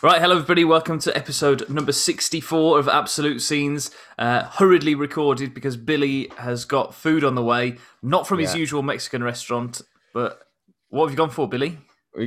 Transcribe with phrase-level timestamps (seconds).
[0.00, 0.64] Right, hello everybody.
[0.64, 3.90] Welcome to episode number sixty-four of Absolute Scenes.
[4.16, 8.60] Uh, hurriedly recorded because Billy has got food on the way, not from his Yeah.
[8.60, 9.82] usual Mexican restaurant,
[10.14, 10.42] but
[10.90, 11.78] what have you gone for, Billy?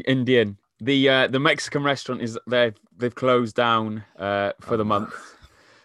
[0.05, 0.57] Indian.
[0.81, 5.13] The uh, the Mexican restaurant is they they've closed down uh, for Oh, the month.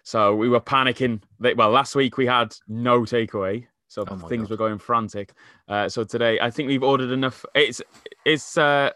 [0.02, 1.22] So we were panicking.
[1.38, 4.50] They, well, last week we had no takeaway, so Oh my things God.
[4.50, 5.34] were going frantic.
[5.68, 7.44] Uh, so today I think we've ordered enough.
[7.54, 7.80] It's
[8.24, 8.90] it's uh,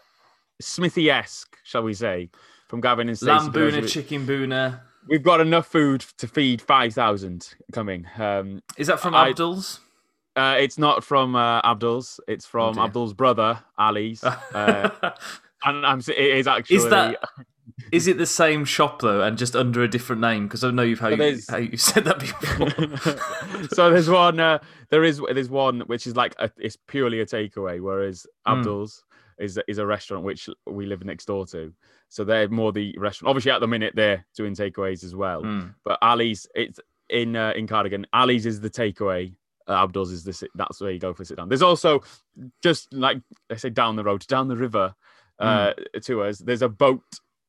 [0.59, 2.29] Smithy esque, shall we say,
[2.71, 3.31] from Gavin and Stacey.
[3.31, 4.79] Lamb for bhuna, chicken bhuna.
[5.07, 8.07] We've got enough food to feed five thousand coming.
[8.17, 9.81] Um, Is that from I- Abdul's?
[10.37, 12.19] uh, it's not from uh, Abdul's.
[12.27, 12.83] It's from dear.
[12.85, 14.23] Abdul's brother Ali's.
[14.53, 14.89] Uh,
[15.63, 16.77] and I'm, it is actually.
[16.77, 17.17] Is that
[17.91, 20.47] is it the same shop though, and just under a different name?
[20.47, 23.67] Because I know you've how you, how you said that before.
[23.75, 27.25] so there's one uh, there is there's one which is like a, it's purely a
[27.25, 28.59] takeaway whereas Hmm.
[28.59, 29.03] abdul's
[29.39, 31.73] is is a restaurant which we live next door to
[32.13, 35.73] so they're more the restaurant obviously at the minute they're doing takeaways as well Mm.
[35.85, 39.33] but ali's it's in uh, in cardigan ali's is the takeaway
[39.67, 42.01] uh, abdul's is the sit- that's where you go for sit down there's also
[42.61, 43.17] just like
[43.49, 44.93] they say down the road down the river
[45.39, 45.99] uh Hmm.
[46.01, 47.03] to us there's a boat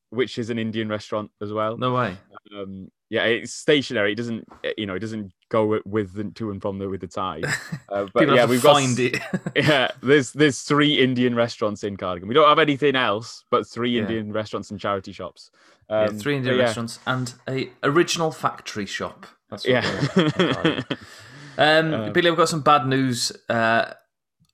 [0.09, 2.17] which is an indian restaurant as well No way.
[2.57, 4.11] um yeah it's stationary.
[4.13, 7.01] It doesn't eh, you know it doesn't go with the to and from the with
[7.01, 7.45] the tide.
[7.93, 9.21] Uh, but yeah we've find got it.
[9.69, 12.27] yeah there's there's three indian restaurants in cardigan.
[12.27, 14.01] We don't have anything else but three Yeah.
[14.01, 15.51] indian restaurants and charity shops.
[15.89, 19.27] Yeah, um, three Indian yeah, restaurants and a original factory shop.
[19.49, 20.81] That's what yeah.
[21.57, 23.93] Um, Um, Billy, I've got some bad news, uh,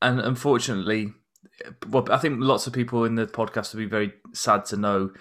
[0.02, 1.14] and unfortunately,
[1.88, 5.12] well, I think lots of people in the podcast will be very sad to know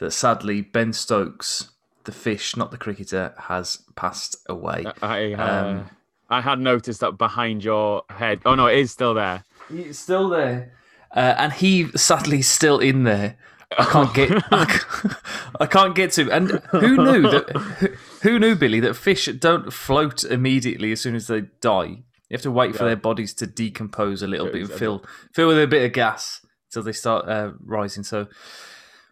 [0.00, 1.70] that sadly Ben Stokes,
[2.08, 4.84] the fish, not the cricketer, has passed away.
[5.02, 5.90] I, uh, Um,
[6.30, 10.28] I had noticed that behind your head oh no it is still there It's still
[10.28, 10.72] there,
[11.14, 13.36] uh, and he sadly is still in there.
[13.78, 15.14] I can't get, I can't,
[15.60, 16.22] I can't get to.
[16.22, 16.30] him.
[16.30, 17.50] And who knew that?
[17.80, 17.88] Who,
[18.22, 22.02] who knew, Billy, that fish don't float immediately as soon as they die.
[22.30, 24.78] You have to wait for their bodies to decompose a little bit and Exactly.
[24.86, 26.40] fill fill with a bit of gas
[26.70, 28.04] until they start uh, rising.
[28.04, 28.26] So,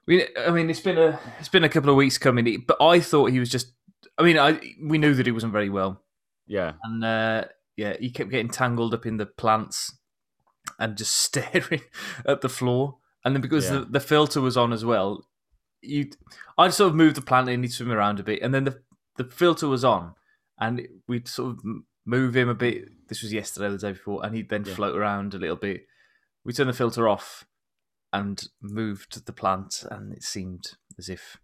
[0.07, 3.01] we, I mean, it's been a it's been a couple of weeks coming, but I
[3.01, 3.73] thought he was just.
[4.19, 6.03] I mean, I we knew that he wasn't very well
[6.49, 7.45] yeah and uh,
[7.77, 9.97] yeah, he kept getting tangled up in the plants
[10.79, 11.81] and just staring
[12.25, 12.99] at the floor.
[13.25, 13.79] And then because Yeah.
[13.81, 15.27] the, the filter was on as well,
[15.83, 16.09] you,
[16.57, 18.81] I sort of moved the plant and he'd swim around a bit, and then the
[19.17, 20.15] the filter was on,
[20.59, 21.65] and we'd sort of
[22.05, 22.89] move him a bit.
[23.09, 24.75] This was yesterday, the day before, and he'd then Yeah.
[24.75, 25.87] float around a little bit.
[26.45, 27.45] We turned the filter off
[28.13, 31.39] and moved the plant, and it seemed as if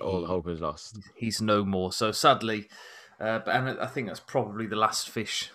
[0.00, 1.92] all hope is lost he's no more.
[1.92, 2.68] So sadly,
[3.20, 5.50] uh, but and I think that's probably the last fish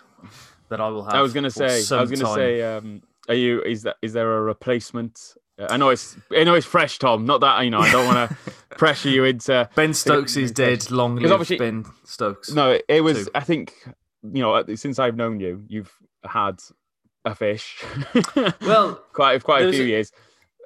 [0.68, 1.14] that I will have.
[1.14, 1.82] I was gonna say.
[1.94, 2.62] I was gonna say.
[2.62, 3.62] Um, are you?
[3.62, 3.96] Is that?
[4.02, 5.20] Is there a replacement?
[5.58, 6.16] Uh, I know it's.
[6.32, 7.24] I know it's fresh, Tom.
[7.26, 7.80] Not that you know.
[7.80, 8.36] I don't want to
[8.76, 9.68] pressure you into.
[9.74, 10.90] Ben Stokes is dead.
[10.90, 12.52] Long live Ben Stokes.
[12.52, 13.26] No, it, was.
[13.26, 13.30] Two.
[13.34, 13.74] I think
[14.22, 14.64] you know.
[14.74, 15.92] Since I've known you, you've
[16.24, 16.60] had
[17.24, 17.82] a fish.
[18.62, 20.12] Well, quite quite a few a- years.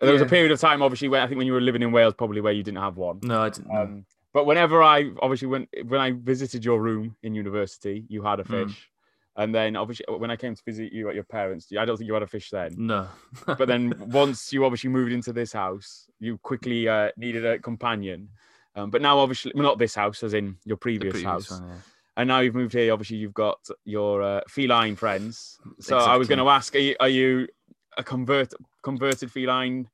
[0.01, 1.93] There was a period of time, obviously, where I think when you were living in
[1.93, 3.21] Wales, probably where you didn't have one.
[3.23, 3.75] no, I didn't.
[3.75, 8.41] Um, but whenever I obviously when when I visited your room in university, you had
[8.41, 8.67] a Mm.
[8.67, 8.91] fish,
[9.37, 12.09] and then obviously when I came to visit you at your parents, I don't think
[12.09, 12.75] you had a fish then.
[12.77, 13.09] no.
[13.47, 18.29] But then once you obviously moved into this house, you quickly uh, needed a companion.
[18.77, 21.69] Um, but now obviously, well, not this house, as in your previous, previous house, one,
[21.71, 21.77] yeah.
[22.17, 22.93] And now you've moved here.
[22.93, 25.59] Obviously, you've got your uh, feline friends.
[25.81, 27.49] So I was going to ask, are you, are you
[27.97, 28.53] a convert
[28.83, 29.89] converted feline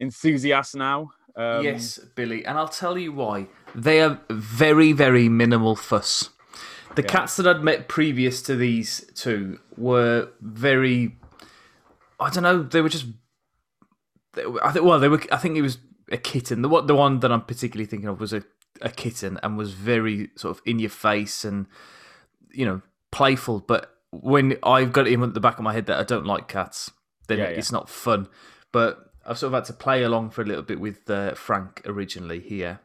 [0.00, 1.10] enthusiast now?
[1.34, 3.46] Um, yes, Billy, and I'll tell you why.
[3.74, 6.28] They are very, very minimal fuss.
[6.94, 7.08] The Yeah.
[7.08, 11.16] cats that I'd met previous to these two were very.
[12.20, 12.62] I don't know.
[12.62, 13.06] They were just.
[14.34, 14.84] They, were- I think.
[14.84, 15.22] Well, they were.
[15.32, 15.78] I think it was
[16.10, 16.60] a kitten.
[16.60, 18.42] The one, the one that I'm particularly thinking of was a,
[18.82, 21.66] a kitten, and was very sort of in your face and,
[22.52, 23.60] you know, playful.
[23.60, 26.26] But when I've got it in at the back of my head that I don't
[26.26, 26.90] like cats,
[27.28, 27.50] then Yeah, yeah.
[27.58, 28.28] it's not fun.
[28.72, 31.82] But I've sort of had to play along for a little bit with uh, Frank
[31.86, 32.80] originally here,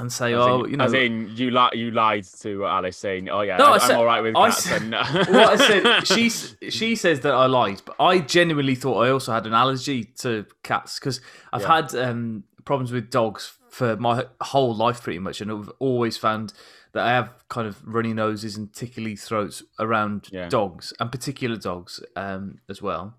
[0.00, 2.96] and say, As "Oh, in, you know." as in you li- you lied to Alice
[2.96, 6.04] saying, "Oh yeah, No, I am all right with I cats." said- what I said,
[6.06, 6.30] she
[6.70, 10.46] she says that I lied, but I genuinely thought I also had an allergy to
[10.62, 11.20] cats because
[11.52, 11.76] I've Yeah.
[11.82, 16.52] had um, problems with dogs for my whole life pretty much, and I've always found
[16.92, 20.48] that I have kind of runny noses and tickly throats around Yeah.
[20.50, 23.16] dogs and particular dogs um, as well.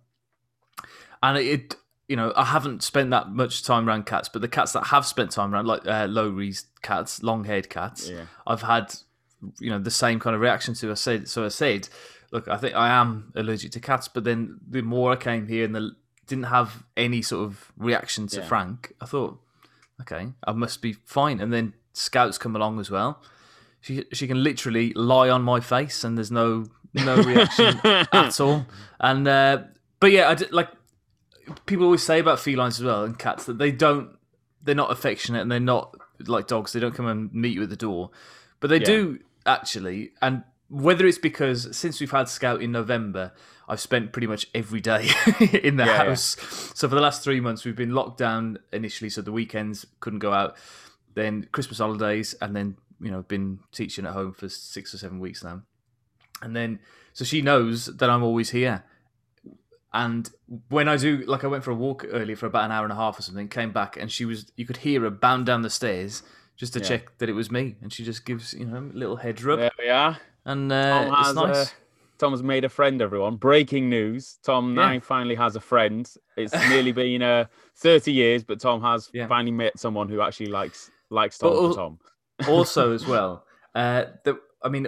[1.23, 1.75] And it,
[2.07, 5.05] you know, I haven't spent that much time around cats, but the cats that have
[5.07, 8.25] spent time around, like uh, Lowry's cats, long-haired cats, Yeah.
[8.45, 8.93] I've had,
[9.59, 10.91] you know, the same kind of reaction to.
[10.91, 11.89] I said, so I said,
[12.31, 15.65] look, I think I am allergic to cats, but then the more I came here
[15.65, 15.95] and the
[16.27, 18.45] didn't have any sort of reaction to Yeah.
[18.47, 19.39] Frank, I thought
[20.01, 21.39] okay, I must be fine.
[21.39, 23.21] And then scouts come along as well.
[23.81, 28.65] She she can literally lie on my face and there's no no reaction at all.
[28.99, 29.63] And uh,
[29.99, 30.69] but yeah, I d- like
[31.65, 34.17] people always say about felines as well and cats that they don't
[34.61, 35.95] they're not affectionate and they're not
[36.25, 36.71] like dogs.
[36.71, 38.11] They don't come and meet you at the door,
[38.61, 38.85] but they Yeah.
[38.85, 40.11] do actually.
[40.21, 40.43] And
[40.73, 43.31] whether it's because since we've had Scout in November,
[43.67, 45.07] I've spent pretty much every day
[45.63, 46.05] in the Yeah, yeah.
[46.05, 46.35] house.
[46.75, 50.19] So for the last three months, we've been locked down initially, so the weekends couldn't
[50.19, 50.57] go out.
[51.13, 55.19] Then Christmas holidays, and then you know been teaching at home for six or seven
[55.19, 55.61] weeks now.
[56.41, 56.79] And then
[57.13, 58.83] so she knows that I'm always here.
[59.93, 60.27] And
[60.69, 62.91] when I do, like I went for a walk earlier for about an hour and
[62.91, 65.61] a half or something, came back and she was, you could hear her bound down
[65.61, 66.23] the stairs
[66.55, 66.85] just to Yeah.
[66.87, 67.75] check that it was me.
[67.79, 69.59] And she just gives, you know, a little head rub.
[69.59, 70.17] There we are.
[70.45, 71.55] And uh, Tom it's has, nice.
[71.55, 71.65] uh,
[72.17, 73.37] Tom has made a friend, everyone.
[73.37, 74.37] Breaking news.
[74.43, 74.93] Tom Yeah.
[74.93, 76.09] now finally has a friend.
[76.37, 77.45] It's nearly been uh,
[77.77, 79.27] 30 years, but Tom has Yeah.
[79.27, 81.99] finally met someone who actually likes likes Tom al- Tom.
[82.47, 83.45] also as well
[83.75, 84.87] uh the, i mean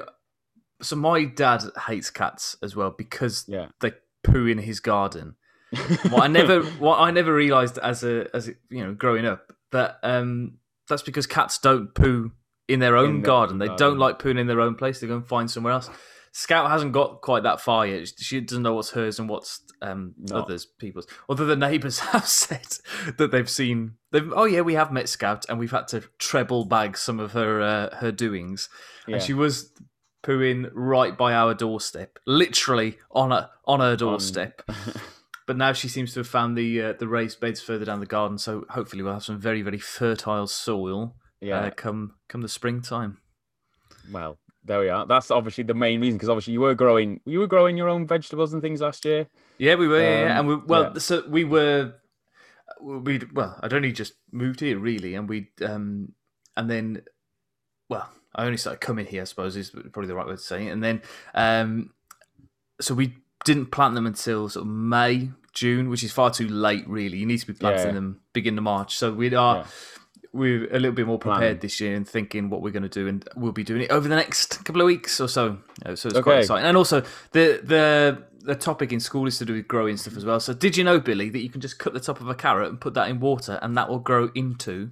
[0.81, 3.67] so my dad hates cats as well because Yeah.
[3.79, 3.91] they
[4.23, 5.35] poo in his garden
[6.09, 9.51] what i never what i never realized as a as a, you know growing up
[9.71, 10.57] that um
[10.89, 12.31] that's because cats don't poo
[12.67, 13.57] in their own In their garden.
[13.59, 14.99] They don't like pooing in their own place.
[14.99, 15.89] They go and find somewhere else.
[16.31, 18.09] Scout hasn't got quite that far yet.
[18.17, 20.39] She doesn't know what's hers and what's um No.
[20.39, 21.07] others people's.
[21.29, 22.67] Although the neighbors have said
[23.17, 26.65] that they've seen they've oh yeah we have met scout and we've had to treble
[26.65, 28.67] bag some of her uh, her doings.
[29.07, 29.15] Yeah.
[29.15, 29.71] and she was
[30.23, 34.61] pooing right by our doorstep, literally on a on her doorstep.
[35.47, 38.05] but now she seems to have found the uh, the raised beds further down the
[38.05, 41.15] garden, so hopefully we'll have some very very fertile soil
[41.45, 41.59] yeah.
[41.61, 43.17] uh, come come the springtime.
[44.11, 45.05] well, there we are.
[45.05, 48.07] That's obviously the main reason because obviously you were growing you were growing your own
[48.07, 49.27] vegetables and things last year.
[49.57, 50.99] Yeah, we were, yeah, yeah, Um, and we well, yeah.
[50.99, 51.93] so we were
[52.81, 56.13] we well, I'd only just moved here really, and we um
[56.57, 57.03] and then
[57.89, 60.67] well, I only started coming here, I suppose is probably the right way to say
[60.67, 61.01] it, and then
[61.35, 61.91] um
[62.81, 63.15] so we
[63.45, 66.87] didn't plant them until sort of May, June, which is far too late.
[66.87, 67.93] Really, you need to be planting Yeah.
[67.93, 68.97] them beginning of March.
[68.97, 69.65] So we are.
[70.35, 71.59] We're a little bit more prepared Planning.
[71.59, 74.07] this year and thinking what we're going to do, and we'll be doing it over
[74.07, 75.59] the next couple of weeks or so.
[75.85, 76.65] Uh, So it's quite exciting.
[76.65, 77.01] And also,
[77.31, 80.39] the the the topic in school is to do with growing stuff as well.
[80.39, 82.69] So did you know, Billy, that you can just cut the top of a carrot
[82.69, 84.91] and put that in water, and that will grow into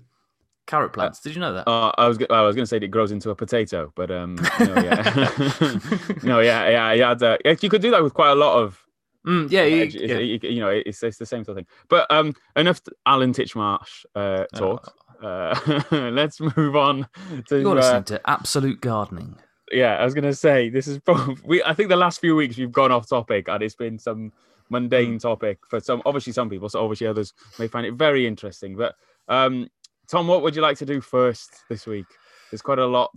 [0.66, 1.20] carrot plants?
[1.20, 1.68] Did you know that?
[1.68, 4.36] Uh, I was I was going to say it grows into a potato, but um,
[4.60, 5.30] no, yeah,
[6.24, 8.84] no, yeah, yeah, uh, yeah, You could do that with quite a lot of
[9.26, 9.86] Mm, yeah, you.
[9.86, 10.18] Yeah.
[10.18, 11.74] You, know, it's, it's the same sort of thing.
[11.88, 14.94] But um, enough Alan Titchmarsh uh, talk.
[15.24, 15.58] Uh,
[16.12, 17.08] let's move on
[17.48, 19.38] to You're uh, to Absolute Gardening.
[19.72, 19.96] yeah.
[19.96, 21.64] I was going to say this is probably we.
[21.64, 24.34] I think the last few weeks we've gone off topic, and it's been some
[24.70, 26.02] mundane topic for some.
[26.06, 26.68] Obviously, some people.
[26.70, 28.76] So obviously, others may find it very interesting.
[28.76, 28.96] But
[29.30, 29.70] um,
[30.08, 32.06] Tom, what would you like to do first this week?
[32.52, 33.12] There's quite a lot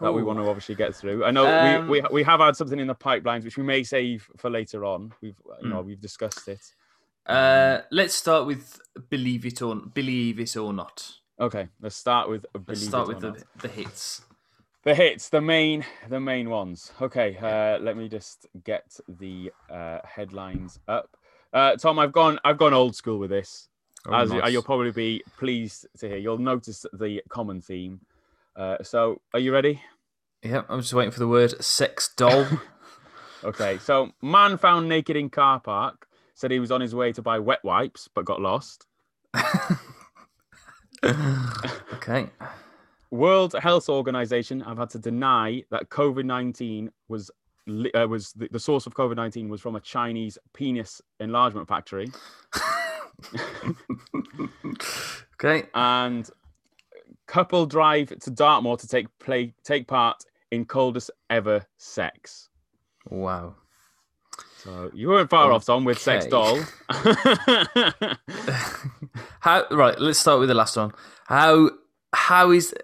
[0.00, 1.26] that we want to obviously get through.
[1.26, 3.82] I know Um, we, we we have had something in the pipelines which we may
[3.82, 5.12] save for later on.
[5.20, 5.68] We've you Hmm.
[5.68, 6.64] know we've discussed it.
[7.26, 8.80] Uh, let's start with
[9.10, 11.16] believe it or believe it or not.
[11.40, 14.22] Okay, let's start with Let's start with the the hits.
[14.82, 16.92] the hits, the main the main ones.
[17.00, 21.16] Okay, uh, let me just get the uh, headlines up.
[21.52, 23.68] Uh, Tom, I've gone I've gone old school with this.
[24.06, 24.52] Oh, as nice.
[24.52, 26.18] you'll probably be pleased to hear.
[26.18, 28.00] You'll notice the common theme.
[28.56, 29.82] Uh, so, are you ready?
[30.42, 32.46] Yeah, I'm just waiting for the word sex doll.
[33.42, 33.78] Okay.
[33.78, 36.06] So, man found naked in car park.
[36.34, 38.84] Said he was on his way to buy wet wipes, but got lost.
[41.04, 42.28] okay.
[43.10, 47.30] World Health Organization have had to deny that COVID nineteen was
[47.94, 52.10] uh, was the, the source of COVID nineteen was from a Chinese penis enlargement factory,
[55.34, 55.64] Okay.
[55.74, 56.28] and
[57.26, 62.48] couple drive to Dartmoor to take play take part in coldest ever sex.
[63.08, 63.54] Wow.
[64.58, 66.30] So you weren't far off, Tom, with sex Okay.
[66.30, 66.60] doll.
[69.40, 69.98] How right?
[70.00, 70.92] Let's start with the last one.
[71.26, 71.70] How
[72.12, 72.74] how is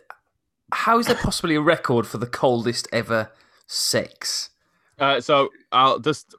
[0.73, 3.31] how is there possibly a record for the coldest ever
[3.67, 4.51] sex?
[4.99, 6.35] uh, so I'll just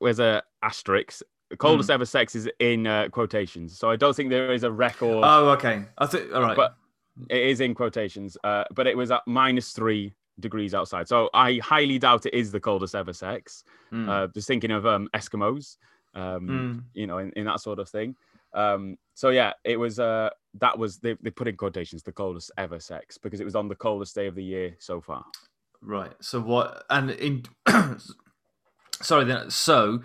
[0.00, 1.22] there's a asterisk.
[1.50, 1.94] The coldest Hmm.
[1.94, 5.22] ever sex is in uh, quotations, so I don't think there is a record.
[5.24, 5.84] Oh, okay.
[5.98, 6.56] I think all right.
[6.56, 6.74] but
[7.28, 8.36] it is in quotations.
[8.42, 12.50] Uh, but it was at minus three degrees outside, so I highly doubt it is
[12.50, 13.62] the coldest ever sex.
[13.92, 14.08] Mm.
[14.08, 15.76] Uh, just thinking of um, Eskimos,
[16.14, 16.82] um, Mm.
[16.94, 18.16] you know, in, in that sort of thing.
[18.54, 19.98] Um, so yeah, it was.
[19.98, 20.30] Uh,
[20.60, 23.68] that was they, they put in quotations the coldest ever sex because it was on
[23.68, 25.24] the coldest day of the year so far.
[25.82, 26.12] Right.
[26.20, 26.84] So what?
[26.90, 27.44] And in
[29.02, 29.50] sorry, then.
[29.50, 30.02] So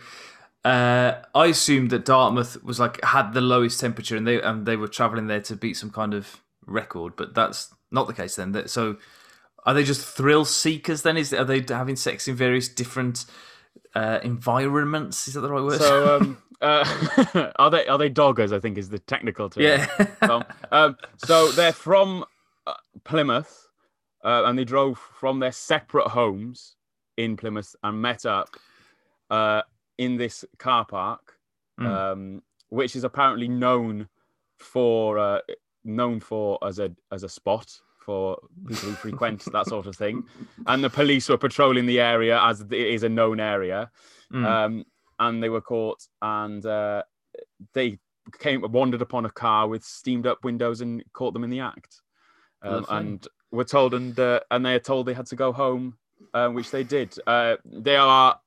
[0.66, 4.76] uh, I assumed that Dartmouth was like had the lowest temperature, and they and they
[4.76, 8.52] were traveling there to beat some kind of record, but that's not the case then.
[8.52, 8.98] That- So,
[9.66, 11.02] are they just thrill seekers?
[11.04, 13.26] Then is are they having sex in various different
[13.96, 15.28] uh, environments?
[15.28, 15.80] Is that the right word?
[15.80, 18.54] So, um, uh, are they are they doggers?
[18.54, 19.64] I think is the technical term.
[19.64, 20.44] yeah.
[20.72, 22.26] Um, so they're from
[22.68, 23.68] uh, Plymouth,
[24.24, 26.76] uh, and they drove from their separate homes
[27.18, 28.56] in Plymouth and met up
[29.30, 29.62] uh,
[29.98, 31.36] in this car park,
[31.80, 31.86] Mm.
[31.88, 34.10] um, which is apparently known
[34.58, 35.40] for uh,
[35.86, 38.38] known for as a as a spot for
[38.68, 40.24] people who frequent that sort of thing.
[40.68, 43.92] And the police were patrolling the area as it is a known area
[44.32, 44.46] Mm.
[44.46, 44.86] um,
[45.18, 47.04] and they were caught and uh,
[47.74, 47.98] they
[48.40, 52.02] came wandered upon a car with steamed up windows and caught them in the act
[52.62, 55.98] um, and were told and uh, and they are told they had to go home
[56.36, 58.40] uh, which they did uh, they are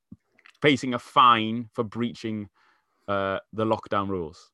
[0.60, 2.48] facing a fine for breaching
[3.08, 4.52] uh, the lockdown rules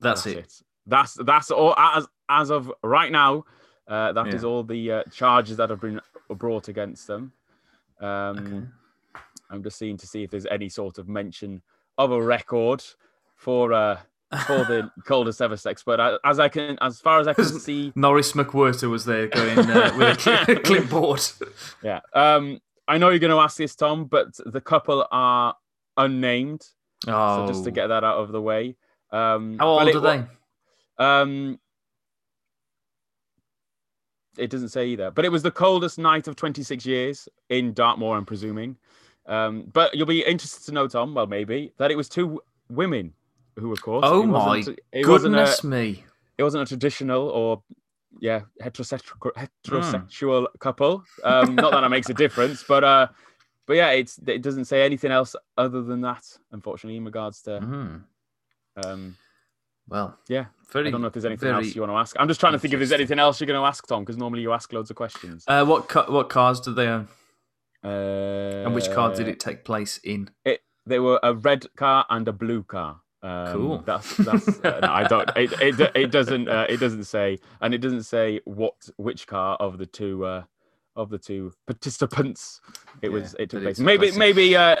[0.00, 0.52] that's, it.
[0.86, 3.44] that's that's all as as of right now
[3.88, 4.48] uh, That is Yeah.
[4.48, 6.00] all the uh, charges that have been
[6.30, 7.32] brought against them
[8.00, 8.66] um, Okay.
[9.50, 11.62] I'm just seeing to see if there's any sort of mention
[11.98, 12.82] of a record
[13.36, 13.98] for uh
[14.46, 15.84] for the coldest ever sex.
[15.84, 19.28] But I, as I can, as far as I can see, Norris McWhirter was there
[19.28, 21.20] going uh, with a clipboard.
[21.84, 22.00] yeah.
[22.14, 25.54] Um, I know you're going to ask this, Tom, but the couple are
[25.96, 26.66] unnamed.
[27.06, 28.74] Oh, So just to get that out of the way.
[29.12, 30.24] Um, how old it are they?
[30.98, 31.60] Um,
[34.38, 38.16] it doesn't say either, but it was the coldest night of 26 years in Dartmoor,
[38.16, 38.76] I'm presuming.
[39.26, 43.12] Um, but you'll be interested to know, Tom, well, maybe, that it was two women
[43.58, 44.04] who were caught.
[44.04, 46.04] Oh my wasn't, a, Goodness me!
[46.36, 47.62] it wasn't a traditional or,
[48.20, 49.32] yeah, heterosexual,
[49.66, 51.04] heterosexual couple.
[51.22, 53.08] Um, not that that makes a difference, but uh,
[53.66, 57.60] but yeah, it's it doesn't say anything else other than that, unfortunately, in regards to
[57.60, 58.02] Mhm.
[58.76, 59.16] um,
[59.88, 60.46] Well, yeah.
[60.72, 60.88] very.
[60.88, 62.16] I don't know if there's anything very- else you want to ask.
[62.18, 64.16] I'm just trying to think if there's anything else you're going to ask, Tom, because
[64.16, 65.44] normally you ask loads of questions.
[65.46, 67.08] Uh, what ca- what cars did they own,
[67.82, 70.30] Uh, and which car did it take place in?
[70.44, 73.00] It, they were a red car and a blue car.
[73.22, 73.78] Um, Cool.
[73.86, 74.48] That's that's.
[74.64, 75.30] Uh, no, I don't.
[75.36, 79.56] It it, it doesn't uh, it doesn't say, and it doesn't say what which car
[79.56, 80.42] of the two uh,
[80.96, 82.60] of the two participants
[83.02, 83.34] it was.
[83.38, 83.78] It took place.
[83.78, 84.18] Maybe classic.
[84.18, 84.76] maybe uh,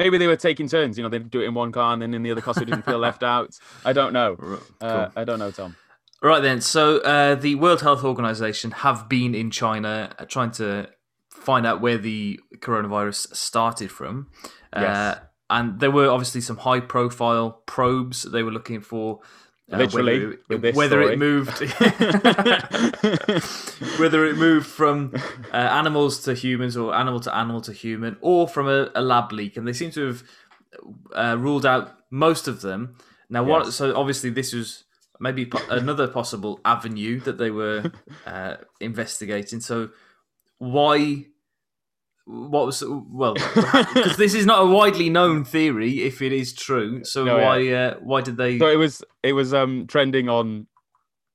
[0.00, 0.96] maybe they were taking turns.
[0.96, 2.60] You know, they'd do it in one car and then in the other car, so
[2.60, 3.50] they didn't feel left out.
[3.84, 4.36] I don't know.
[4.38, 5.08] R- Uh.
[5.14, 5.76] I don't know, Tom.
[6.22, 10.88] Right then, so uh, the World Health Organization have been in China uh, trying to
[11.30, 14.14] find out where the coronavirus started from.
[14.72, 15.18] Uh, Yes.
[15.48, 19.20] and there were obviously some high profile probes they were looking for.
[19.72, 21.60] Uh, Literally, whether, with it, whether it moved,
[24.00, 25.14] whether it moved from
[25.52, 29.32] uh, animals to humans or animal to animal to human, or from a, a lab
[29.32, 30.22] leak, and they seem to have
[31.14, 32.96] uh, ruled out most of them.
[33.28, 33.66] Now, what?
[33.66, 33.76] Yes.
[33.76, 34.82] So obviously, this was
[35.20, 37.92] maybe po- another possible avenue that they were
[38.26, 39.60] uh, investigating.
[39.60, 39.90] So,
[40.58, 41.26] why?
[42.30, 43.34] What was well?
[43.94, 47.02] Because this is not a widely known theory, if it is true.
[47.04, 47.44] So No, yeah.
[47.44, 47.68] why?
[47.68, 48.58] Uh, why did they?
[48.58, 50.66] So it was it was um trending on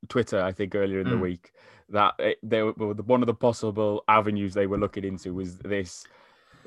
[0.08, 1.22] Twitter, I think, earlier in the Mm.
[1.22, 1.52] week
[1.90, 6.06] that it, they were one of the possible avenues they were looking into was this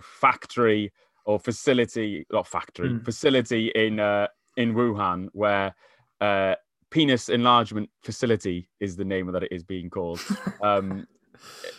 [0.01, 0.93] factory
[1.25, 3.05] or facility, not factory, Mm.
[3.05, 5.75] facility in uh, in Wuhan where
[6.21, 6.55] uh,
[6.91, 10.21] penis enlargement facility is the name that it is being called,
[10.63, 11.07] um,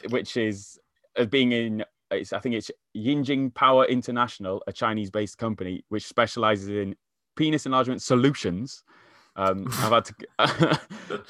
[0.10, 0.80] which is
[1.16, 1.86] as being in.
[2.12, 6.96] It's, I think it's Yinjing Power International, a Chinese-based company which specializes in
[7.36, 8.84] penis enlargement solutions.
[9.36, 10.80] Um, I've had to,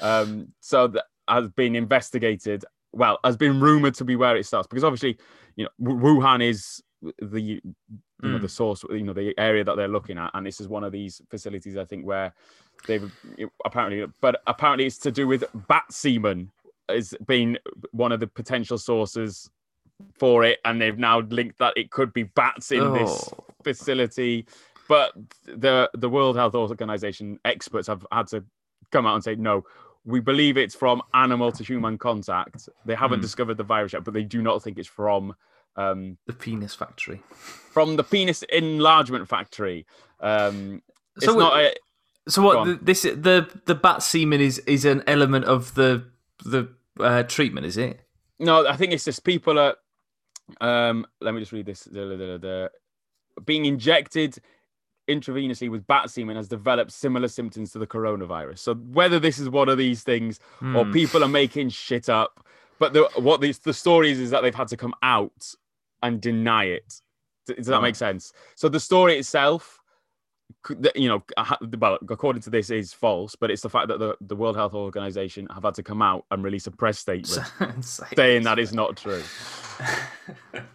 [0.00, 2.64] um, so that has been investigated.
[2.92, 5.16] Well, has been rumored to be where it starts because obviously,
[5.56, 6.82] you know, Wuhan is
[7.20, 8.42] the you know Mm.
[8.42, 10.92] the source, you know, the area that they're looking at, and this is one of
[10.92, 12.34] these facilities I think where
[12.86, 13.10] they've
[13.64, 16.50] apparently, but apparently it's to do with bat semen
[16.90, 17.56] as being
[17.92, 19.48] one of the potential sources
[20.18, 23.44] for it, and they've now linked that it could be bats in this Oh.
[23.64, 24.46] facility.
[24.88, 25.12] But
[25.46, 28.44] the the World Health Organization experts have had to
[28.90, 29.64] come out and say no.
[30.04, 32.68] We believe it's from animal to human contact.
[32.86, 33.22] They haven't Hmm.
[33.22, 35.34] discovered the virus yet, but they do not think it's from
[35.76, 37.22] um, the penis factory.
[37.72, 39.86] from the penis enlargement factory.
[40.18, 40.82] Um,
[41.16, 41.56] it's So not.
[41.56, 41.74] A,
[42.28, 42.64] So what?
[42.66, 46.04] The, this the the bat semen is is an element of the
[46.44, 48.00] the uh, treatment, is it?
[48.40, 49.76] no, I think it's just people are.
[50.60, 51.84] Um, let me just read this.
[51.84, 52.70] The,
[53.44, 54.38] being injected
[55.08, 58.58] intravenously with bat semen has developed similar symptoms to the coronavirus.
[58.58, 60.92] So whether this is one of these things or Hmm.
[60.92, 62.44] people are making shit up,
[62.78, 65.54] but the, what the, the story is is that they've had to come out
[66.02, 67.02] and deny it.
[67.46, 68.32] Does that make sense?
[68.54, 69.79] So the story itself
[70.94, 71.22] you know,
[71.78, 73.36] well, according to this, is false.
[73.36, 76.24] But it's the fact that the, the World Health Organization have had to come out
[76.30, 79.22] and release a press statement saying that is not true.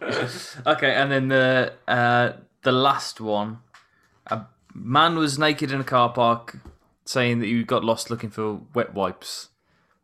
[0.66, 3.58] okay, and then the uh, the last one,
[4.26, 6.58] a man was naked in a car park,
[7.04, 9.50] saying that you got lost looking for wet wipes.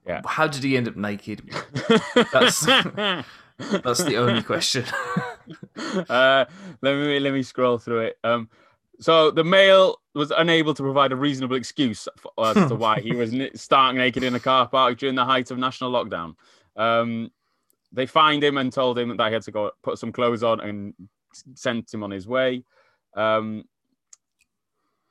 [0.06, 0.20] Yeah.
[0.26, 1.42] How did he end up naked?
[2.32, 2.66] That's
[3.58, 4.84] that's the only question.
[6.08, 6.44] uh,
[6.80, 8.18] let me let me scroll through it.
[8.24, 8.48] Um,
[9.00, 13.14] so the male was unable to provide a reasonable excuse for, as to why he
[13.14, 16.34] was stark naked in a car park during the height of national lockdown.
[16.76, 17.30] Um,
[17.92, 20.60] they fined him and told him that he had to go put some clothes on
[20.60, 20.94] and
[21.54, 22.64] sent him on his way.
[23.14, 23.64] Um,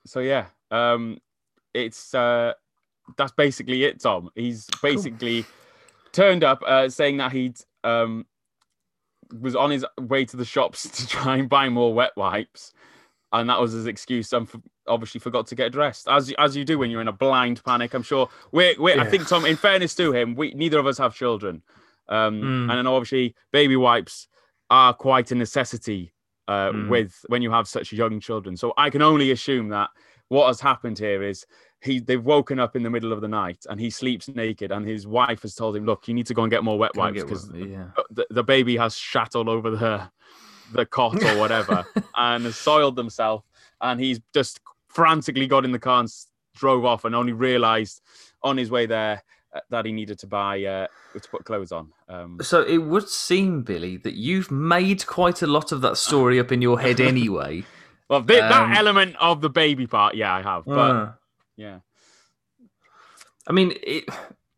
[0.05, 1.19] so yeah, um,
[1.73, 2.53] it's uh,
[3.17, 4.29] that's basically it, Tom.
[4.35, 5.51] He's basically cool.
[6.11, 8.25] turned up uh, saying that he'd um,
[9.39, 12.73] was on his way to the shops to try and buy more wet wipes,
[13.33, 14.33] and that was his excuse.
[14.33, 14.47] And
[14.87, 17.93] obviously forgot to get dressed, as as you do when you're in a blind panic.
[17.93, 18.29] I'm sure.
[18.51, 19.01] we we yeah.
[19.01, 19.45] I think Tom.
[19.45, 21.61] In fairness to him, we neither of us have children,
[22.09, 22.61] um, mm.
[22.61, 24.27] and then obviously baby wipes
[24.69, 26.13] are quite a necessity
[26.47, 26.89] uh, mm.
[26.89, 28.55] with when you have such young children.
[28.57, 29.89] So I can only assume that
[30.29, 31.45] what has happened here is
[31.81, 34.87] he they've woken up in the middle of the night and he sleeps naked and
[34.87, 37.21] his wife has told him look you need to go and get more wet wipes
[37.21, 37.87] because yeah.
[38.11, 40.09] the, the, baby has shat all over the
[40.73, 41.85] the cot or whatever
[42.17, 43.43] and soiled themselves
[43.81, 46.09] and he's just frantically got in the car and
[46.55, 48.01] drove off and only realized
[48.43, 49.23] on his way there
[49.53, 51.91] uh, that he needed to buy uh, to put clothes on.
[52.07, 56.39] Um, so it would seem, Billy, that you've made quite a lot of that story
[56.39, 57.63] up in your head anyway.
[58.09, 61.11] well, th- um, that element of the baby part, yeah, I have, but uh,
[61.57, 61.79] yeah.
[63.47, 64.05] I mean, it,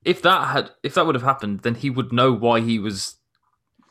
[0.04, 3.16] if that had if that would have happened, then he would know why he was,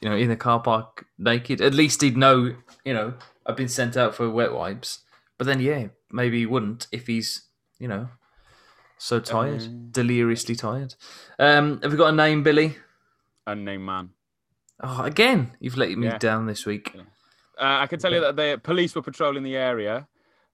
[0.03, 1.61] you know, in the car park naked.
[1.61, 3.15] At least he'd know, you know,
[3.47, 5.01] I've been sent out for wet wipes.
[5.39, 7.43] But then, yeah, maybe he wouldn't if he's,
[7.79, 8.09] you know,
[8.99, 10.95] so tired, um, deliriously tired.
[11.39, 12.77] Um, have we got a name, Billy?
[13.47, 14.11] Unnamed man.
[14.81, 16.19] Oh, again, you've let me yeah.
[16.19, 16.93] down this week.
[16.95, 17.03] Yeah.
[17.59, 20.09] Uh, I can tell you that the police were patrolling the area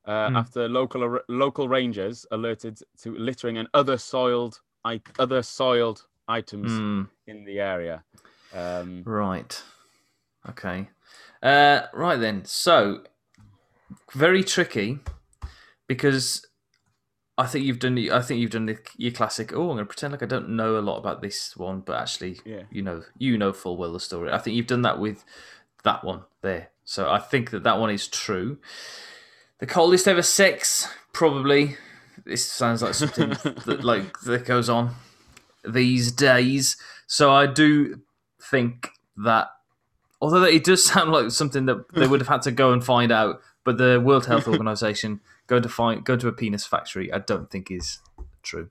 [0.04, 0.36] uh, mm.
[0.38, 4.60] after local local rangers alerted to littering and other soiled
[5.18, 7.08] other soiled items mm.
[7.26, 8.04] in the area.
[8.54, 9.62] Um, right.
[10.48, 10.88] Okay.
[11.42, 12.44] Uh, right then.
[12.44, 13.02] So
[14.14, 14.98] very tricky
[15.86, 16.46] because
[17.36, 17.96] I think you've done.
[18.10, 19.52] I think you've done the, your classic.
[19.52, 22.00] Oh, I'm going to pretend like I don't know a lot about this one, but
[22.00, 22.62] actually, yeah.
[22.70, 24.30] you know, you know full well the story.
[24.32, 25.24] I think you've done that with
[25.84, 26.70] that one there.
[26.84, 28.58] So I think that that one is true.
[29.60, 31.76] The coldest ever sex, probably.
[32.24, 33.28] This sounds like something
[33.66, 34.94] that like that goes on
[35.64, 36.76] these days.
[37.06, 38.00] So I do
[38.40, 39.48] think that,
[40.20, 43.12] although it does sound like something that they would have had to go and find
[43.12, 47.18] out, but the World Health Organization going to find go to a penis factory, I
[47.18, 47.98] don't think is
[48.42, 48.70] true.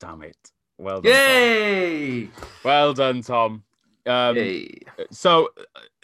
[0.00, 0.52] Damn it!
[0.78, 1.12] Well done.
[1.12, 2.26] Yay!
[2.26, 2.48] Tom.
[2.64, 3.64] Well done, Tom.
[4.06, 4.80] Um, Yay.
[5.10, 5.50] So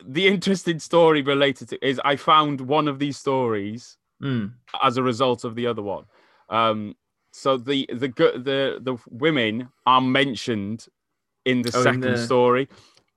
[0.04, 4.52] the interesting story related to is I found one of these stories mm.
[4.82, 6.04] as a result of the other one.
[6.48, 6.96] Um,
[7.32, 10.86] so the the the the women are mentioned
[11.50, 12.18] in the oh, second in the...
[12.18, 12.68] story,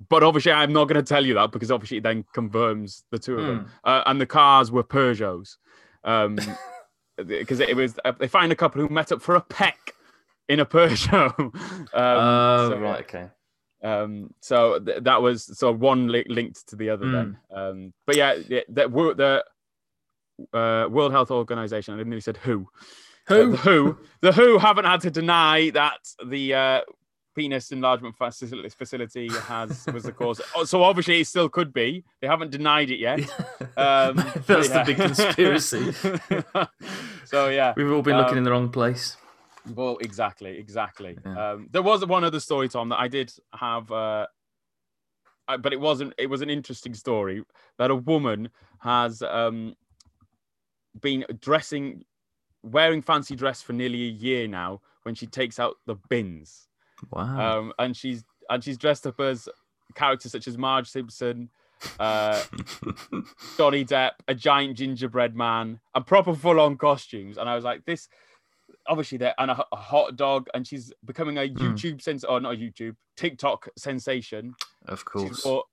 [0.09, 3.19] but obviously I'm not going to tell you that because obviously it then confirms the
[3.19, 3.59] two of them.
[3.59, 3.89] Hmm.
[3.89, 5.57] Uh, and the cars were Peugeots,
[6.03, 6.37] um,
[7.25, 9.93] because it was uh, they find a couple who met up for a peck
[10.49, 11.39] in a Peugeot.
[11.39, 11.51] um,
[11.93, 13.29] oh, so, right, okay.
[13.83, 17.11] Um, so th- that was so one li- linked to the other mm.
[17.11, 17.37] then.
[17.53, 19.43] Um, but yeah, the, the,
[20.51, 22.67] the uh, World Health Organization, I nearly said who.
[23.27, 23.35] Who?
[23.35, 23.97] Uh, the who?
[24.21, 26.81] The WHO haven't had to deny that the uh,
[27.35, 30.41] penis enlargement facility has was the cause.
[30.55, 32.03] Oh, so obviously it still could be.
[32.21, 33.21] They haven't denied it yet.
[33.75, 34.83] Um, That's yeah.
[34.83, 35.91] the big conspiracy.
[37.25, 39.17] so yeah, we've all been looking um, in the wrong place.
[39.73, 41.17] Well, exactly, exactly.
[41.25, 41.53] Yeah.
[41.53, 44.27] Um, there was one other story, Tom, that I did have, uh,
[45.47, 46.13] but it wasn't.
[46.19, 47.43] It was an interesting story
[47.79, 49.75] that a woman has um,
[51.01, 52.03] been dressing,
[52.61, 54.81] wearing fancy dress for nearly a year now.
[55.01, 56.67] When she takes out the bins,
[57.11, 57.59] wow!
[57.59, 59.47] Um, and she's and she's dressed up as
[59.95, 61.49] characters such as Marge Simpson,
[61.99, 62.41] uh,
[63.57, 67.37] Johnny Depp, a giant gingerbread man, and proper full-on costumes.
[67.37, 68.07] And I was like, this
[68.87, 71.57] obviously there and a, a, hot dog, and she's becoming a hmm.
[71.57, 72.01] YouTube mm.
[72.01, 74.55] sensation, or not a YouTube, TikTok sensation.
[74.87, 75.45] Of course.
[75.45, 75.63] Wore,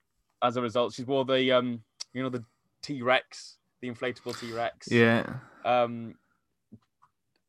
[0.42, 2.44] as a result, she's wore the um, you know, the
[2.82, 4.90] T Rex, the inflatable T Rex.
[4.90, 5.26] Yeah.
[5.64, 6.14] Um,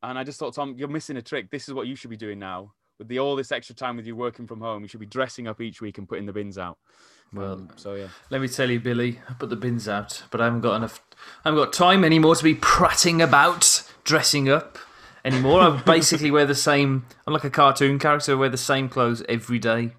[0.02, 1.50] and I just thought, Tom, you're missing a trick.
[1.50, 4.06] This is what you should be doing now with the all this extra time with
[4.06, 6.56] you working from home, you should be dressing up each week and putting the bins
[6.56, 6.78] out.
[7.32, 10.40] Well, Um, so yeah, let me tell you, Billy, I put the bins out, but
[10.40, 11.02] I haven't got enough.
[11.44, 14.78] I haven't got time anymore to be prattling about, dressing up
[15.24, 15.60] anymore.
[15.60, 17.06] I basically wear the same.
[17.26, 18.32] I'm like a cartoon character.
[18.32, 19.92] I wear the same clothes every day,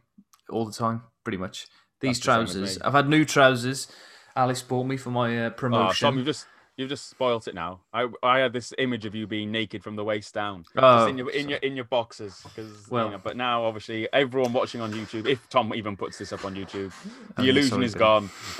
[0.50, 1.68] all the time, pretty much.
[2.00, 2.80] These That's the trousers.
[2.80, 2.86] me.
[2.86, 3.88] I've had new trousers.
[4.36, 6.06] Alice bought me for my uh, oh, promotion.
[6.06, 6.46] Tom, you've just
[6.78, 7.82] you've just spoilt it now.
[7.94, 11.10] I I had this image of you being naked from the waist down, Oh, just
[11.10, 12.42] in your in your in your boxers.
[12.44, 16.44] Because Well- but now obviously everyone watching on YouTube, if Tom even puts this up
[16.46, 16.92] on YouTube,
[17.38, 18.30] the Oh, illusion is gone.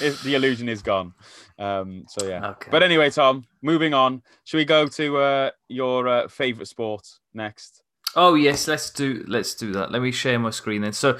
[0.00, 1.14] if the illusion is gone.
[1.58, 2.50] Um, so yeah.
[2.50, 2.70] Okay.
[2.70, 4.22] But anyway, Tom, moving on.
[4.44, 7.82] Should we go to uh, your uh, favorite sport next?
[8.16, 9.90] Oh yes, let's do let's do that.
[9.90, 10.92] Let me share my screen then.
[10.92, 11.18] So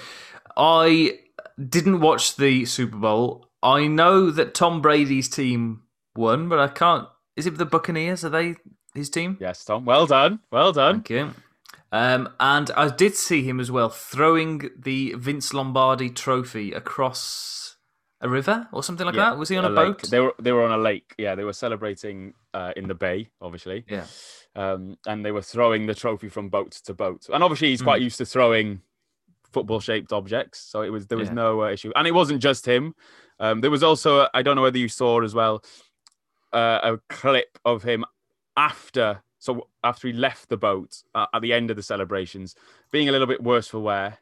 [0.56, 1.18] I
[1.68, 3.48] didn't watch the Super Bowl.
[3.64, 5.82] I know that Tom Brady's team
[6.14, 8.24] won, but I can't is it the Buccaneers?
[8.24, 8.54] Are they
[8.94, 9.36] his team?
[9.40, 9.84] Yes, Tom.
[9.84, 10.38] Well done.
[10.52, 10.96] Well done.
[11.02, 11.30] Thank you.
[11.90, 17.76] Um, and I did see him as well throwing the Vince Lombardi trophy across
[18.20, 19.38] a river or something like Yeah, that.
[19.38, 19.98] Was he on a, lake.
[20.02, 20.10] boat?
[20.10, 21.14] They were they were on a lake.
[21.18, 23.84] Yeah, they were celebrating uh, in the bay, obviously.
[23.88, 24.06] Yeah.
[24.56, 27.26] Um, and they were throwing the trophy from boat to boat.
[27.32, 27.86] And obviously, he's Hmm.
[27.86, 28.80] quite used to throwing
[29.52, 31.34] football-shaped objects, so it was there was Yeah.
[31.34, 31.92] no uh, issue.
[31.96, 32.94] And it wasn't just him.
[33.40, 35.64] Um, there was also I don't know whether you saw as well
[36.52, 38.04] uh, a clip of him
[38.56, 39.22] after.
[39.38, 42.54] So after he left the boat uh, at the end of the celebrations,
[42.90, 44.18] being a little bit worse for wear,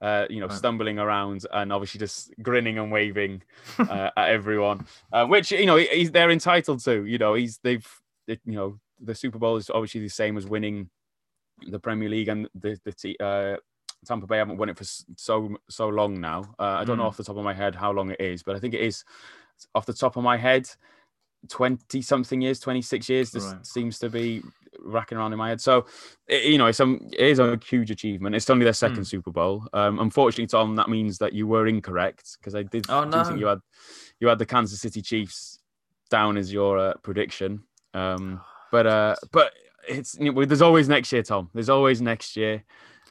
[0.00, 0.56] uh, you know, Right.
[0.56, 3.42] stumbling around and obviously just grinning and waving
[3.78, 7.04] uh, at everyone, uh, which you know he's, they're entitled to.
[7.04, 7.86] You know, he's they've
[8.26, 10.88] you know the Super Bowl is obviously the same as winning
[11.68, 13.56] the Premier League, and the the t- uh,
[14.04, 14.84] Tampa Bay haven't won it for
[15.16, 16.54] so so long now.
[16.58, 17.08] Uh, I don't know Mm.
[17.08, 19.04] off the top of my head how long it is, but I think it is
[19.74, 20.68] off the top of my head.
[21.50, 23.66] 20 something years 26 years this Right.
[23.66, 24.40] seems to be
[24.80, 25.84] racking around in my head so
[26.26, 29.08] it, you know it's, um, it is a huge achievement it's only their second Hmm.
[29.08, 33.04] super bowl um unfortunately tom that means that you were incorrect because i did Oh,
[33.04, 33.22] no.
[33.24, 33.60] think you had
[34.20, 35.58] you had the kansas city chiefs
[36.08, 37.62] down as your uh, prediction
[37.92, 38.40] um
[38.72, 39.52] but uh but
[39.86, 42.64] it's you know, there's always next year tom there's always next year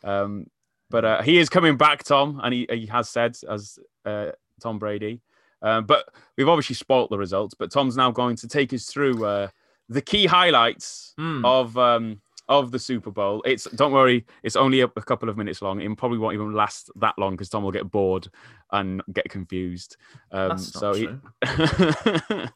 [0.03, 0.47] um
[0.93, 4.79] but uh, he is coming back tom and he, he has said as uh, tom
[4.79, 5.19] brady
[5.61, 9.25] um, but we've obviously spoilt the results but tom's now going to take us through
[9.25, 9.47] uh,
[9.89, 11.43] the key highlights Hmm.
[11.43, 13.41] of um of the Super Bowl.
[13.45, 15.79] It's don't worry, it's only a, a couple of minutes long.
[15.79, 18.27] It probably won't even last that long because Tom will get bored
[18.73, 19.95] and get confused.
[20.29, 22.43] Um, That's not so he-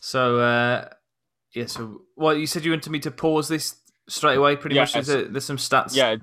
[0.00, 0.88] So uh,
[1.54, 3.76] yeah, so well, you said you wanted me to pause this
[4.08, 4.56] straight away.
[4.56, 5.94] Pretty Yeah, much, there's some stats.
[5.94, 6.16] yeah,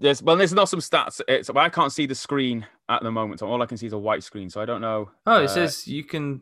[0.00, 1.20] there's well, there's not some stats.
[1.28, 3.40] It's, I can't see the screen at the moment.
[3.40, 4.50] So all I can see is a white screen.
[4.50, 5.10] So I don't know.
[5.26, 6.40] Oh, it uh, says you can.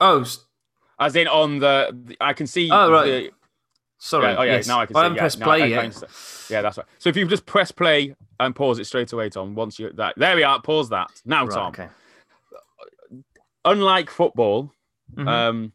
[0.00, 0.24] Oh,
[0.98, 2.68] as in on the, the- I can see.
[2.70, 3.06] Oh, right.
[3.06, 3.30] the-
[3.98, 4.32] sorry.
[4.32, 4.66] yeah, oh yeah, yes.
[4.66, 5.00] now I can see.
[5.00, 5.92] haven't yeah, pressed play I- I yet.
[5.92, 6.08] can
[6.50, 6.86] yeah, that's right.
[6.98, 9.54] So if you just press play and pause it straight away, Tom.
[9.54, 10.60] Once you that there we are.
[10.60, 11.68] Pause that now, Right, Tom.
[11.68, 11.88] okay.
[13.64, 14.72] Unlike football,
[15.16, 15.28] Mhm.
[15.28, 15.72] um,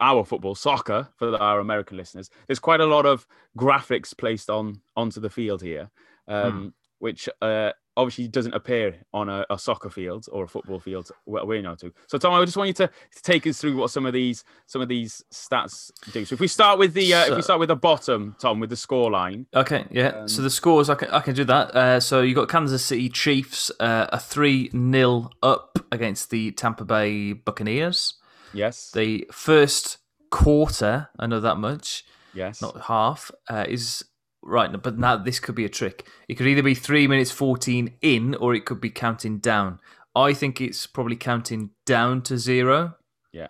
[0.00, 4.82] our football, soccer, for our American listeners, there's quite a lot of graphics placed on
[4.96, 5.90] onto the field here,
[6.28, 11.10] um, which uh, obviously doesn't appear on a, a soccer field or a football field
[11.24, 11.92] where we know to.
[12.08, 14.44] So, Tom, I just want you to, to take us through what some of these
[14.66, 16.24] some of these stats do.
[16.24, 18.70] So, if we start with the uh, if we start with the bottom, Tom, with
[18.70, 20.26] the score line, Okay, yeah.
[20.26, 21.74] so Um, the scores, I can, I can do that.
[21.74, 26.84] Uh, so you got Kansas City Chiefs, uh, a 3 0 up against the Tampa
[26.84, 28.14] Bay Buccaneers.
[28.52, 29.98] yes, The first
[30.30, 34.04] quarter, I know that much, yes, not half, uh, is
[34.46, 34.70] right.
[34.82, 36.06] But now this could be a trick.
[36.28, 39.80] It could either be 3 minutes 14 in or it could be counting down.
[40.14, 42.94] I think it's probably counting down to zero.
[43.32, 43.48] Yeah.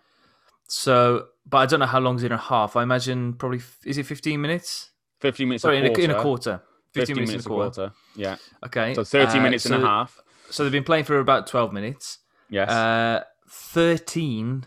[0.69, 2.75] So, but I don't know how long's in a half.
[2.75, 4.91] I imagine probably, is it 15 minutes?
[5.21, 6.61] 15 minutes Sorry, in a, in a quarter.
[6.95, 7.93] 15, 15 minutes, in a quarter.
[8.17, 8.95] Yeah, Okay.
[8.95, 10.21] so 30 uh, minutes and a half.
[10.51, 12.19] So they've been playing for about 12 minutes.
[12.49, 14.65] Yes, Uh, 13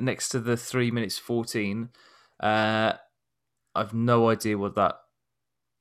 [0.00, 1.90] next to the 3 minutes 14.
[2.40, 2.92] Uh,
[3.74, 4.96] I've no idea what that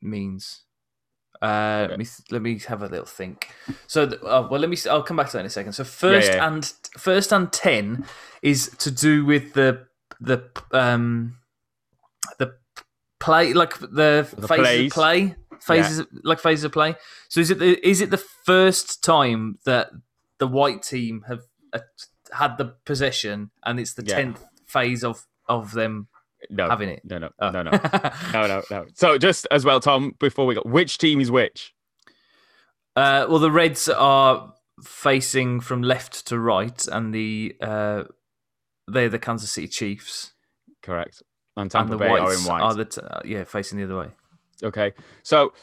[0.06, 0.62] means.
[1.42, 1.90] Uh, Okay.
[1.90, 3.50] let, me, let me have a little think.
[3.88, 4.78] So, uh, well, let me.
[4.90, 5.74] I'll come back to that in a second.
[5.74, 6.48] So, first yeah.
[6.48, 6.64] and
[6.98, 8.06] first and ten
[8.42, 9.86] is to do with the
[10.22, 11.38] the um
[12.40, 12.56] the
[13.20, 14.92] play, like the, The phases plays.
[14.92, 16.96] of play, phases of- like phases of play.
[17.28, 19.90] So, is it the is it the first time that
[20.40, 21.42] the white team have
[21.74, 21.80] uh,
[22.32, 24.16] had the possession, and it's the Yeah.
[24.16, 26.08] tenth phase of of them
[26.50, 27.02] no, having it?
[27.04, 27.50] no, no, Oh.
[27.52, 27.72] no, no.
[28.34, 28.86] No, no, no.
[28.94, 31.74] So just as well, Tom, before we go, which team is which?
[32.96, 34.54] Uh, well, the Reds are
[34.84, 38.04] facing from left to right, and the uh,
[38.88, 40.34] they're the Kansas City Chiefs,
[40.82, 41.22] Correct.
[41.58, 42.62] And and the Bay are Whites in white.
[42.62, 44.08] are the t- uh, yeah facing the other way.
[44.64, 44.94] Okay.
[45.24, 45.54] So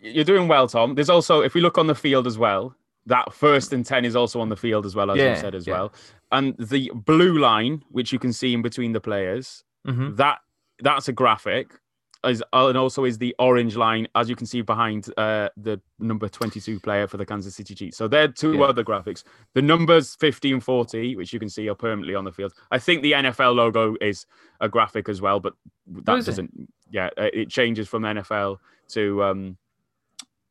[0.00, 0.94] you're doing well, Tom.
[0.94, 2.74] There's also, if we look on the field as well,
[3.06, 5.66] that first and 10 is also on the field as well, as you said as
[5.66, 5.74] yeah.
[5.74, 5.92] well.
[6.32, 10.16] And the blue line, which you can see in between the players, Mhm.
[10.16, 10.38] that
[10.80, 11.78] that's a graphic.
[12.24, 16.28] Is, and also is the orange line, as you can see behind uh, the number
[16.28, 17.96] 22 player for the Kansas City Chiefs.
[17.96, 18.66] So they're two Yeah.
[18.66, 19.24] other graphics.
[19.54, 22.52] The numbers 50 and 40, which you can see are permanently on the field.
[22.70, 24.24] I think the NFL logo is
[24.60, 25.54] a graphic as well, but
[25.88, 26.72] that is doesn't.
[26.92, 28.58] Yeah, uh, it changes from NFL
[28.90, 29.56] to um,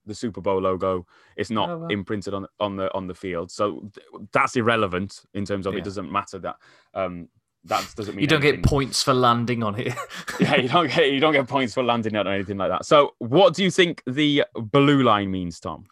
[0.06, 1.06] the Super Bowl logo.
[1.38, 1.88] It's not Oh, wow.
[1.88, 5.80] imprinted on on the on the field, so th- that's irrelevant in terms of Yeah.
[5.80, 6.58] it doesn't matter that
[6.94, 7.30] um,
[7.66, 8.62] that doesn't mean You don't anything.
[8.62, 9.94] get points for landing on it.
[10.40, 12.86] yeah, you don't get you don't get points for landing it or anything like that.
[12.86, 15.86] So, what do you think the blue line means, Tom?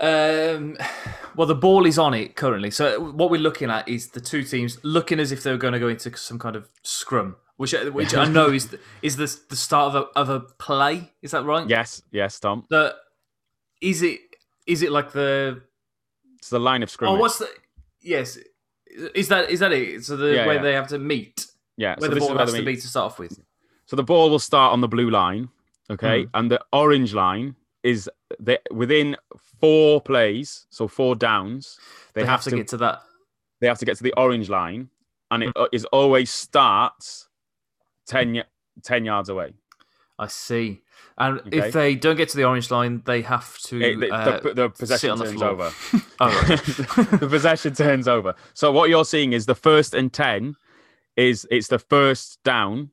[0.00, 0.78] Um,
[1.36, 2.70] well, the ball is on it currently.
[2.70, 5.74] So what we're looking at is the two teams looking as if they were going
[5.74, 9.38] to go into some kind of scrum, which which I know is the, is the
[9.50, 11.12] the start of a of a play.
[11.20, 11.68] Is that right?
[11.68, 12.64] Yes, yes, Tom.
[12.70, 12.96] The,
[13.82, 14.20] is it
[14.66, 15.60] is it like the
[16.38, 17.14] It's the line of scrum.
[17.14, 17.48] oh what's the
[18.00, 18.38] yes
[19.14, 20.04] is that is that it?
[20.04, 20.62] So the Yeah, where yeah.
[20.62, 22.64] they have to meet, yeah, where so the this is ball where has they to
[22.64, 22.74] meet.
[22.76, 23.40] be to start off with.
[23.86, 25.48] So the ball will start on the blue line,
[25.90, 26.28] okay, Hmm.
[26.34, 29.16] and the orange line is they within
[29.60, 31.78] four plays, so four downs.
[32.14, 33.02] They, They, have, to, get to that.
[33.60, 34.90] they have to get to the orange line,
[35.30, 35.48] and Hmm.
[35.50, 37.28] it uh, is always starts
[38.06, 38.44] 10, y-
[38.82, 39.54] 10 yards away.
[40.18, 40.82] I see.
[41.20, 41.58] And Okay.
[41.58, 44.54] if they don't get to the orange line, they have to It- the, uh, the,
[44.54, 45.50] the sit possession on the turns floor.
[45.50, 45.70] over.
[46.22, 46.56] Oh,
[47.20, 48.34] the possession turns over.
[48.54, 50.56] So what you're seeing is the first and ten
[51.16, 52.90] is it's the first down.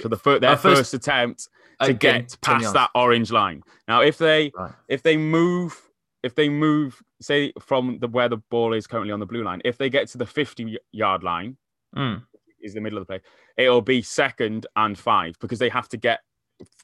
[0.00, 1.48] So the fir- their first- first, attempt
[1.82, 3.62] to get past that orange line.
[3.86, 4.72] Now, if they Right.
[4.88, 5.80] if they move
[6.24, 9.60] if they move say from the where the ball is currently on the blue line,
[9.64, 11.56] if they get to the 50 yard line,
[11.96, 12.22] Mm.
[12.60, 13.20] is the middle of the play,
[13.56, 16.20] it'll be second and five because they have to get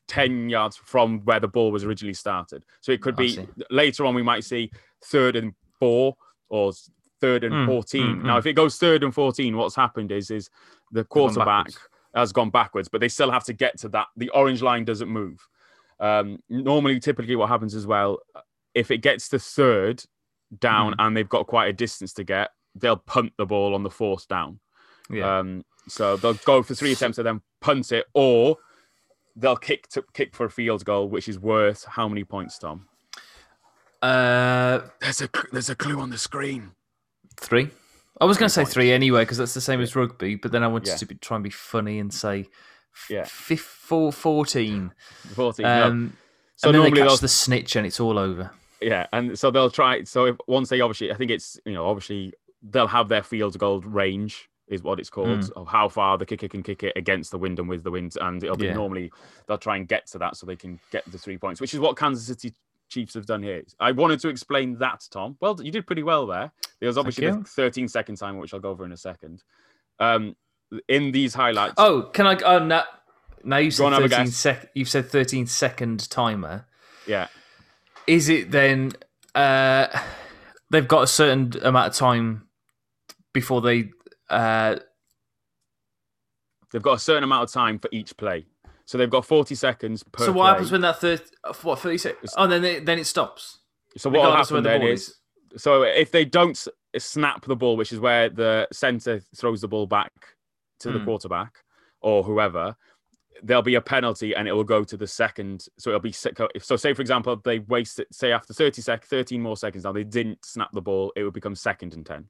[0.09, 2.65] 10 yards from where the ball was originally started.
[2.81, 4.71] So it could be later on, we might see
[5.05, 6.17] third and four
[6.49, 6.73] or
[7.21, 8.03] third and Mm, 14.
[8.07, 8.39] mm, Now, mm.
[8.39, 10.51] if it goes third and 14, what's happened is, is
[10.93, 11.79] the quarterback backwards.
[12.15, 14.07] has gone backwards, but they still have to get to that.
[14.17, 15.39] The orange line doesn't move.
[16.01, 18.19] Um, normally, typically, what happens as well,
[18.75, 20.05] if it gets to third
[20.61, 20.97] down Mm.
[20.99, 24.29] and they've got quite a distance to get, they'll punt the ball on the fourth
[24.29, 24.61] down.
[25.11, 25.39] Yeah.
[25.39, 28.57] Um, so they'll go for three attempts and then punt it, or
[29.37, 32.87] they'll kick to kick for a field goal, which is worth how many points, Tom?
[34.03, 36.73] uh, There's a there's a clue on the screen.
[37.41, 37.71] three.
[38.21, 38.75] I was going to say points.
[38.75, 40.97] three anyway because that's the same as rugby, but then I wanted Yeah.
[40.97, 42.47] to be, try and be funny and say
[43.11, 43.25] Yeah.
[43.25, 44.93] fif- four, 14.
[45.35, 45.63] 14.
[45.65, 45.87] no.
[45.87, 46.17] Um,
[46.57, 48.53] So and then they normally catch they'll the snitch and it's all over.
[48.81, 50.05] yeah, and so they'll try.
[50.05, 53.59] So if once they obviously, I think it's you know obviously they'll have their field
[53.59, 55.53] goal range is what it's called Mm.
[55.57, 58.17] of how far the kicker can kick it against the wind and with the wind,
[58.21, 58.75] and it'll be Yeah.
[58.75, 59.13] normally
[59.47, 61.81] they'll try and get to that so they can get the three points, which is
[61.81, 62.55] what Kansas City
[62.89, 63.63] Chiefs have done here.
[63.81, 65.37] I wanted to explain that, Tom.
[65.41, 66.53] Well, you did pretty well there.
[66.81, 69.43] There was obviously the 13 second timer, which I'll go over in a second.
[69.99, 70.37] Um,
[70.89, 72.37] in these highlights, Oh, can I?
[72.45, 72.85] Oh, now,
[73.43, 74.71] now you Go said on, have 13 sec.
[74.75, 76.67] You've said 13 second timer.
[77.07, 77.29] yeah,
[78.07, 78.93] Is it then?
[79.35, 79.87] Uh,
[80.71, 82.49] they've got a certain amount of time
[83.33, 83.91] before they.
[84.31, 84.77] Uh,
[86.73, 88.47] they've got a certain amount of time for each play.
[88.87, 90.51] So they've got 40 seconds per so what play.
[90.51, 91.23] happens when that third?
[91.63, 92.35] What thirty seconds?
[92.37, 93.59] Oh, then it, then it stops.
[93.97, 95.15] So what will regardless happen the then ball is,
[95.57, 96.67] so if they don't
[96.99, 100.13] snap the ball, which is where the center throws the ball back
[100.81, 101.05] to the Hmm.
[101.05, 101.55] quarterback
[102.03, 102.77] or whoever,
[103.43, 105.67] there'll be a penalty and it will go to the second.
[105.79, 106.77] So it'll be so.
[106.77, 109.85] Say for example, they wasted say after 30 sec, 13 more seconds.
[109.85, 112.29] Now they didn't snap the ball, it would become second and 10.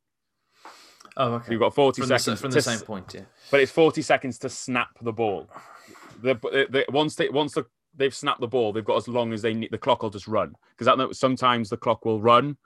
[1.17, 1.53] Oh, okay.
[1.53, 3.23] You've got 40 from seconds s- from the s- same point, yeah.
[3.51, 5.49] but it's 40 seconds to snap the ball.
[6.23, 7.65] The, the, the- once they once the,
[7.97, 9.71] they've snapped the ball, they've got as long as they need.
[9.71, 12.57] The clock will just run because sometimes the clock will run,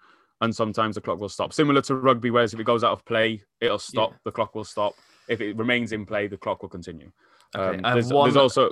[0.41, 1.53] and sometimes the clock will stop.
[1.53, 4.13] Similar to rugby, whereas if it goes out of play, it'll stop.
[4.13, 4.17] Yeah.
[4.25, 4.95] The clock will stop.
[5.29, 7.11] If it remains in play, the clock will continue.
[7.55, 7.79] Okay.
[7.79, 8.29] Um, I have there's, one.
[8.29, 8.71] there's also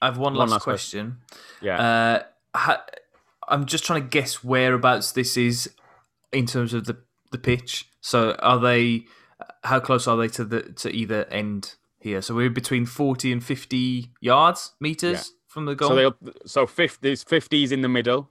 [0.00, 1.16] I have one, one last, last question.
[1.60, 1.80] yeah.
[1.80, 2.22] Uh,
[2.56, 2.84] ha,
[3.48, 5.70] I'm just trying to guess whereabouts this is
[6.32, 6.96] in terms of the
[7.34, 7.86] the pitch.
[8.00, 9.04] So are they?
[9.64, 12.22] How close are they to the to either end here?
[12.22, 15.88] So we're between 40 and 50 yards meters from the goal.
[15.90, 16.16] so they'll
[16.46, 18.28] so 50, there's 50s in the middle,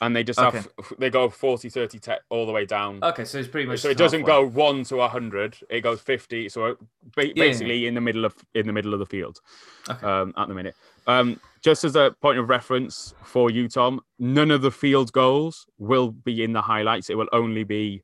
[0.00, 2.98] and they just have they go 40, 30 te- all the way down.
[3.02, 4.42] okay, so it's pretty much so it doesn't halfway.
[4.42, 5.56] go one to hundred.
[5.70, 6.48] It goes fifty.
[6.48, 6.76] So
[7.14, 7.32] ba- Yeah.
[7.36, 9.40] basically in the middle of in the middle of the field
[9.88, 10.06] Okay.
[10.06, 10.74] um, at the minute.
[11.06, 15.66] Um, just as a point of reference for you, Tom, none of the field goals
[15.78, 17.08] will be in the highlights.
[17.08, 18.02] It will only be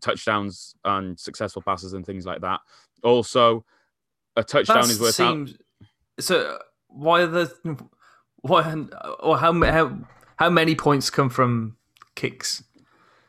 [0.00, 2.60] touchdowns and successful passes and things like that.
[3.02, 3.64] Also,
[4.36, 5.48] a touchdown That is worth out.
[6.18, 6.58] so.
[6.92, 7.54] Why are the
[8.40, 8.74] why
[9.20, 9.96] Or how how
[10.36, 11.76] how many points come from
[12.16, 12.64] kicks?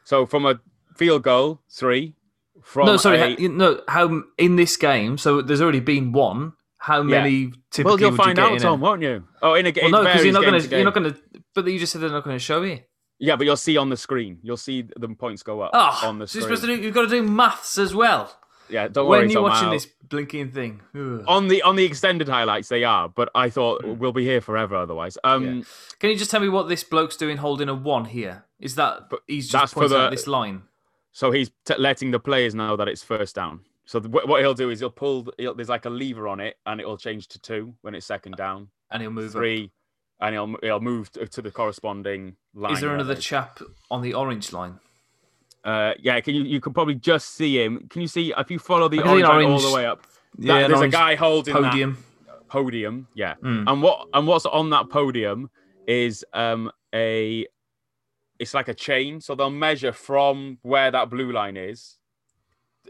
[0.04, 0.60] So from a
[0.96, 2.16] field goal, three.
[2.64, 3.82] From no, sorry, a- no.
[3.88, 5.20] How in this game?
[5.20, 6.54] So there's already been one.
[6.84, 8.84] How many typically well, you'll find you get out, Tom, a...
[8.84, 9.24] won't you?
[9.44, 9.92] Oh, in a game.
[9.92, 10.58] Well, no, because you're not gonna.
[10.60, 11.16] You're not gonna.
[11.54, 12.80] But you just said they're not going to show you.
[13.20, 14.40] Yeah, but you'll see on the screen.
[14.42, 16.60] You'll see the points go up Oh, on the so screen.
[16.60, 16.76] to do.
[16.82, 18.36] You've got to do maths as well.
[18.68, 19.32] Yeah, don't when worry.
[19.32, 20.82] you're Tom, watching I'll- this blinking thing.
[20.96, 21.24] Ugh.
[21.28, 23.10] on the on the extended highlights, they are.
[23.10, 25.20] But I thought we'll be here forever otherwise.
[25.24, 25.44] Um.
[25.60, 25.64] Yeah.
[26.00, 28.46] Can you just tell me what this bloke's doing holding a one here?
[28.60, 30.64] Is that But he's just pointing the- out this line?
[31.12, 33.60] So he's t- letting the players know that it's first down.
[33.92, 35.28] So the, what he'll do is he'll pull.
[35.38, 38.38] He'll, there's like a lever on it, and it'll change to two when it's second
[38.38, 39.70] down, And he'll move three,
[40.22, 42.72] and he'll he'll move to, the corresponding line.
[42.72, 43.24] Is there another is.
[43.26, 44.80] chap on the orange line?
[45.66, 47.86] Uh, yeah, can you you can probably just see him.
[47.90, 49.86] Can you see if you follow the I can see orange, line all the way
[49.86, 50.04] up?
[50.38, 51.98] that- Yeah, there's a guy holding that podium.
[52.48, 53.08] podium.
[53.14, 53.66] Yeah, Mm.
[53.70, 55.50] and what and what's on that podium
[55.86, 57.46] is um a
[58.40, 59.20] it's like a chain.
[59.20, 61.98] So they'll measure from where that blue line is,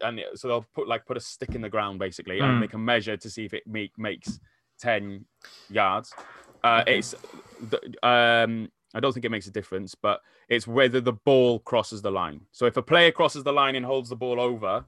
[0.03, 2.43] and so they'll put like put a stick in the ground basically, Mm.
[2.49, 4.39] and they can measure to see if it make, makes
[4.79, 5.25] ten
[5.69, 6.13] yards.
[6.63, 6.97] Uh, Okay.
[6.99, 7.15] It's
[8.03, 12.11] um I don't think it makes a difference, but it's whether the ball crosses the
[12.11, 12.41] line.
[12.51, 14.83] So if a player crosses the line and holds the ball over,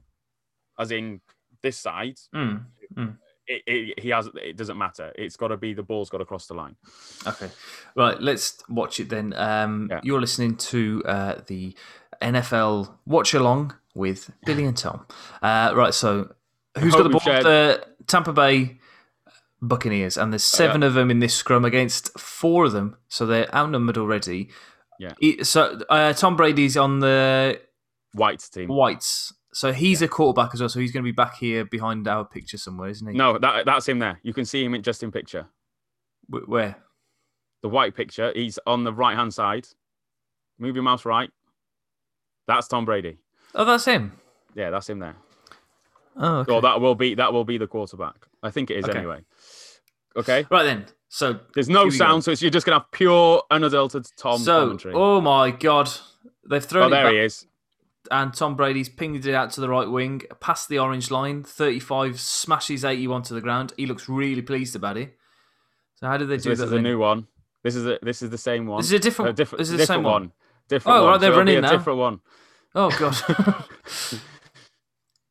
[0.78, 1.20] as in
[1.62, 2.64] this side, Mm.
[3.46, 5.12] it, it, he has it doesn't matter.
[5.16, 6.76] It's got to be the ball's got to cross the line.
[7.26, 7.50] Okay,
[7.96, 8.20] right.
[8.20, 9.32] Let's watch it then.
[9.34, 10.00] Um, Yeah.
[10.02, 11.74] You're listening to uh, the
[12.22, 15.06] NFL watch along with Billy and Tom.
[15.42, 15.94] Uh, right.
[15.94, 16.34] So
[16.78, 17.20] who's got the ball?
[17.20, 18.78] shared- The Tampa Bay
[19.62, 23.52] Buccaneers, and there's seven of them in this scrum against four of them, so they're
[23.54, 24.50] outnumbered already.
[24.98, 25.12] Yeah.
[25.42, 27.60] So uh, Tom Brady's on the
[28.12, 28.68] White's team.
[28.68, 29.32] Whites.
[29.52, 30.68] So he's a quarterback as well.
[30.68, 33.16] So he's going to be back here behind our picture somewhere, isn't he?
[33.16, 34.18] No, that that's him there.
[34.22, 35.46] You can see him in, just in picture.
[36.28, 36.76] Wh- Where?
[37.62, 38.32] The white picture.
[38.34, 39.66] He's on the right hand side.
[40.58, 41.30] Move your mouse right.
[42.46, 43.18] That's Tom Brady.
[43.54, 44.12] Oh, that's him.
[44.54, 45.16] Yeah, that's him there.
[46.16, 46.60] Oh, okay.
[46.60, 48.26] That will be that will be the quarterback.
[48.42, 48.98] I think it is Okay.
[48.98, 49.20] anyway.
[50.16, 50.46] Okay.
[50.50, 50.86] Right then.
[51.08, 51.96] So There's no we go.
[51.96, 54.94] sound, so it's, you're just gonna have pure unadulterated Tom so commentary.
[54.96, 55.88] oh my god,
[56.48, 57.46] they've thrown oh, there he is.
[58.10, 61.42] and Tom Brady's pinged it out to the right wing, past the orange line.
[61.44, 63.72] Thirty-five smashes eighty-one to the ground.
[63.76, 65.14] He looks really pleased about it.
[65.96, 66.64] So how did they So do this that?
[66.66, 66.82] is a then?
[66.82, 67.28] new one.
[67.62, 68.78] This is a, this is the same one.
[68.80, 69.30] This is a different.
[69.30, 70.22] A different, this is the different same one.
[70.22, 70.32] one.
[70.68, 71.10] Different Oh, one.
[71.12, 71.70] right, they're So running a now.
[71.70, 72.20] different one.
[72.74, 73.14] Oh god.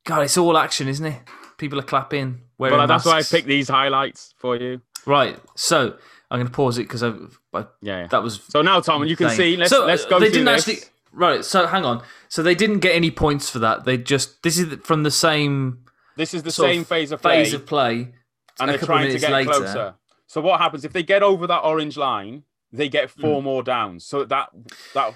[0.06, 1.22] God, it's all action, isn't it?
[1.58, 2.42] People are clapping.
[2.58, 3.32] Wearing Well, that's why I masks.
[3.32, 4.82] picked these highlights for you.
[5.06, 5.40] Right.
[5.56, 5.98] So
[6.30, 7.10] I'm going to pause it because I,
[7.54, 8.00] I Yeah.
[8.02, 8.08] yeah.
[8.08, 9.38] that was So now, Tom, you can insane.
[9.54, 9.58] see.
[9.58, 10.68] Let's so, let's go They through didn't this.
[10.68, 10.90] actually.
[11.14, 11.46] Right.
[11.46, 12.04] So hang on.
[12.28, 13.86] So they didn't get any points for that.
[13.86, 15.86] They just this is from the same
[16.18, 18.14] This is the sort of same phase of play, phase of play.
[18.60, 19.52] and a they're couple of trying to minutes get later.
[19.52, 19.94] closer.
[20.28, 22.44] So what happens if they get over that orange line?
[22.74, 23.46] They get four Hmm.
[23.46, 24.04] more downs.
[24.06, 24.50] So that
[24.96, 25.14] that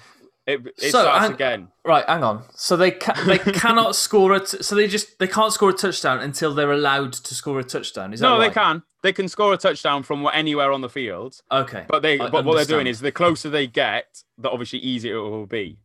[0.48, 1.68] it, it So, starts hang- again.
[1.84, 2.04] Right.
[2.06, 2.44] Hang on.
[2.54, 4.40] So they ca- they cannot score a.
[4.40, 7.64] T- so they just they can't score a touchdown until they're allowed to score a
[7.64, 8.12] touchdown.
[8.12, 8.48] Is that No, right?
[8.48, 8.82] they can.
[9.02, 11.40] They can score a touchdown from anywhere on the field.
[11.52, 11.84] Okay.
[11.88, 15.16] But they, I but what they're doing is the closer they get, the obviously easier
[15.18, 15.78] it will be.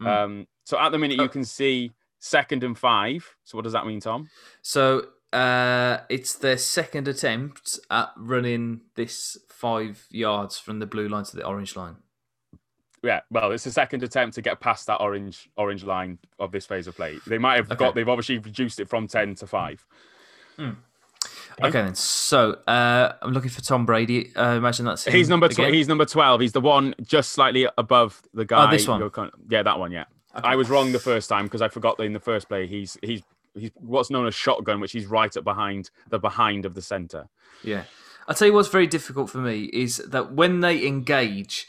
[0.00, 0.06] Mm.
[0.06, 3.34] Um, so at the minute you can see second and five.
[3.44, 4.28] So what does that mean, Tom?
[4.62, 11.24] So uh, it's their second attempt at running this five yards from the blue line
[11.24, 11.96] to the orange line.
[13.02, 16.66] Yeah, well, it's the second attempt to get past that orange orange line of this
[16.66, 17.18] phase of play.
[17.26, 17.76] They might have Okay.
[17.76, 17.94] got.
[17.94, 19.84] They've obviously reduced it from ten to five.
[20.58, 21.94] Okay, then.
[21.94, 24.34] So uh, I'm looking for Tom Brady.
[24.34, 26.40] Uh, imagine that's him He's number tw- he's number twelve.
[26.40, 28.68] He's the one just slightly above the guy.
[28.68, 29.10] Oh, this one?
[29.50, 29.92] yeah, that one.
[29.92, 30.04] Yeah,
[30.36, 30.48] Okay.
[30.48, 32.96] I was wrong the first time because I forgot that in the first play he's
[33.02, 33.22] he's
[33.54, 37.28] he's what's known as shotgun, which he's right up behind the behind of the center.
[37.62, 37.84] Yeah.
[38.28, 41.66] I'll tell you what's very difficult for me is that when they engage,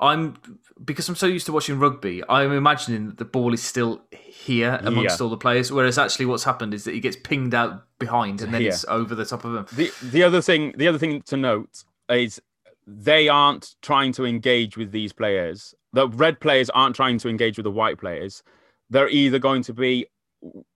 [0.00, 0.36] I'm
[0.84, 4.80] because I'm so used to watching rugby, I'm imagining that the ball is still here
[4.82, 5.24] amongst Yeah.
[5.24, 8.52] all the players, whereas actually what's happened is that he gets pinged out behind and
[8.52, 8.70] then Here.
[8.70, 9.66] it's over the top of him.
[9.76, 12.40] The the other thing the other thing to note is
[12.86, 15.74] they aren't trying to engage with these players.
[15.92, 18.42] The red players aren't trying to engage with the white players.
[18.90, 20.06] They're either going to be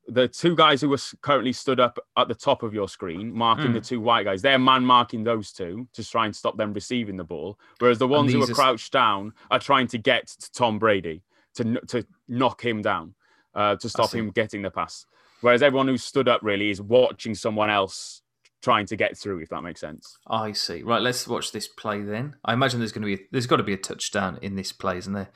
[0.09, 3.66] the two guys who are currently stood up at the top of your screen, marking
[3.66, 3.72] Hmm.
[3.74, 4.41] the two white guys.
[4.43, 7.59] They're man marking those two to try and stop them receiving the ball.
[7.78, 11.22] Whereas the ones who are are crouched down are trying to get to Tom Brady
[11.57, 13.14] to to knock him down,
[13.55, 15.07] uh, to stop him getting the pass.
[15.41, 18.22] Whereas everyone who stood up really is watching someone else
[18.61, 20.18] trying to get through, if that makes sense.
[20.26, 20.82] I see.
[20.82, 22.35] Right, let's watch this play then.
[22.45, 24.99] I imagine there's going to be there's got to be a touchdown in this play,
[24.99, 25.30] isn't there?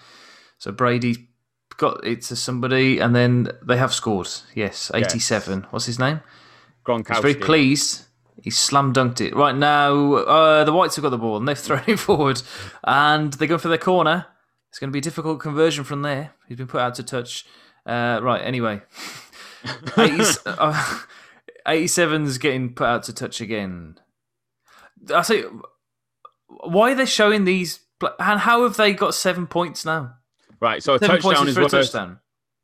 [0.58, 1.28] So Brady
[1.76, 4.28] got it to somebody, and then they have scored.
[4.54, 5.66] Yes, eighty-seven.
[5.70, 6.20] What's his name?
[7.14, 8.04] He's very pleased.
[8.42, 9.36] He slam dunked it.
[9.36, 12.42] Right now, uh, the Whites have got the ball and they've thrown it forward,
[12.84, 14.26] and they go for their corner.
[14.68, 16.32] It's going to be a difficult conversion from there.
[16.48, 17.44] He's been put out to touch.
[17.84, 18.40] Uh, right.
[18.40, 18.80] Anyway,
[19.98, 20.98] 80, uh,
[21.66, 23.98] 87's getting put out to touch again.
[25.14, 25.44] I say,
[26.48, 27.80] why are they showing these?
[28.18, 30.14] And how have they got seven points now?
[30.62, 30.82] Right.
[30.82, 32.18] So a Seven touchdown is is for a worth touchdown.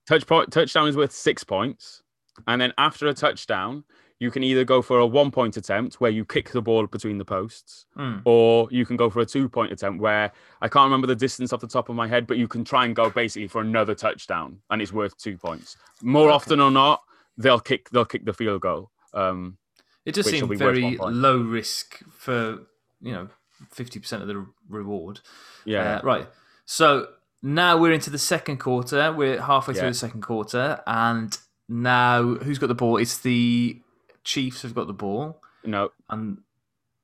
[0.07, 2.03] touch point, touchdown is worth six points,
[2.47, 3.85] and then after a touchdown,
[4.21, 7.19] you can either go for a one point attempt where you kick the ball between
[7.19, 8.19] the posts, Hmm.
[8.25, 10.31] or you can go for a two point attempt where
[10.63, 12.85] I can't remember the distance off the top of my head, but you can try
[12.85, 15.77] and go basically for another touchdown, and it's worth two points.
[16.01, 17.03] More often or not,
[17.37, 18.91] they'll kick they'll kick the field goal.
[19.13, 19.59] Um,
[20.05, 22.61] It just which will seemed be worth very low risk for
[23.01, 23.29] you know
[23.71, 25.21] fifty percent of the reward.
[25.65, 26.29] yeah, Uh, right.
[26.65, 27.09] So
[27.43, 29.13] now we're into the second quarter.
[29.13, 31.37] We're halfway through the second quarter, and
[31.69, 32.97] now who's got the ball?
[32.97, 33.81] It's the
[34.25, 36.39] Chiefs have got the ball, no, and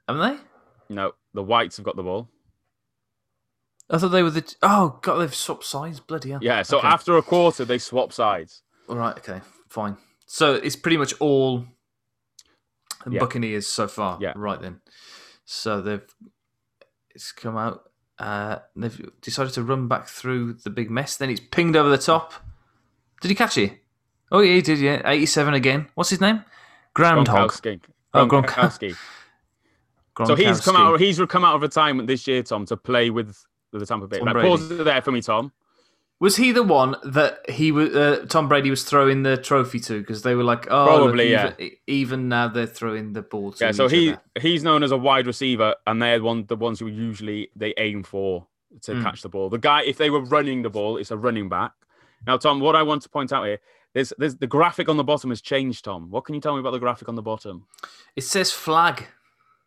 [0.09, 0.37] haven't
[0.89, 0.95] they?
[0.95, 2.29] no, the whites have got the ball.
[3.91, 4.55] I thought they were the.
[4.63, 6.01] Oh god, they've swapped sides.
[6.01, 6.41] Bloody hell.
[6.43, 6.87] Yeah, so Okay.
[6.89, 8.63] after a quarter, they swap sides.
[8.89, 9.17] All right.
[9.17, 9.41] Okay.
[9.69, 9.97] Fine.
[10.27, 11.67] So it's pretty much all
[13.05, 13.21] the Yeah.
[13.21, 14.19] Buccaneers so far.
[14.21, 14.33] Yeah.
[14.37, 14.81] Right then.
[15.45, 16.05] So they've
[17.11, 17.91] it's come out.
[18.19, 21.17] Uh, they've decided to run back through the big mess.
[21.17, 22.33] Then it's pinged over the top.
[23.21, 23.73] Did he catch it?
[24.31, 24.79] Oh yeah, he did.
[24.79, 25.89] Yeah, eighty-seven again.
[25.95, 26.45] What's his name?
[26.95, 27.51] Groundhog.
[27.51, 27.81] Gronkowski.
[28.13, 28.97] Oh, Gronk- Gronkowski.
[30.27, 31.01] So he's come out.
[31.01, 33.37] He's come out of retirement this year, Tom, to play with
[33.73, 34.19] the Tampa Bay.
[34.21, 35.51] Tom pause it there for me, Tom.
[36.21, 37.95] Was he the one that he was?
[37.95, 41.31] Uh, Tom Brady was throwing the trophy to because they were like, "Oh, look, Probably,
[41.33, 41.53] yeah.
[41.59, 44.23] even, even now they're throwing the ball to Yeah, so he other.
[44.41, 48.05] he's known as a wide receiver, and they're one the ones who usually they aim
[48.05, 48.47] for
[48.83, 49.03] to Mm.
[49.03, 49.51] catch the ball.
[49.51, 51.73] The guy, if they were running the ball, it's a running back.
[52.27, 53.59] Now, Tom, what I want to point out here,
[53.93, 55.85] there's there's the graphic on the bottom has changed.
[55.85, 57.67] Tom, what can you tell me about the graphic on the bottom?
[58.17, 59.09] It says flag.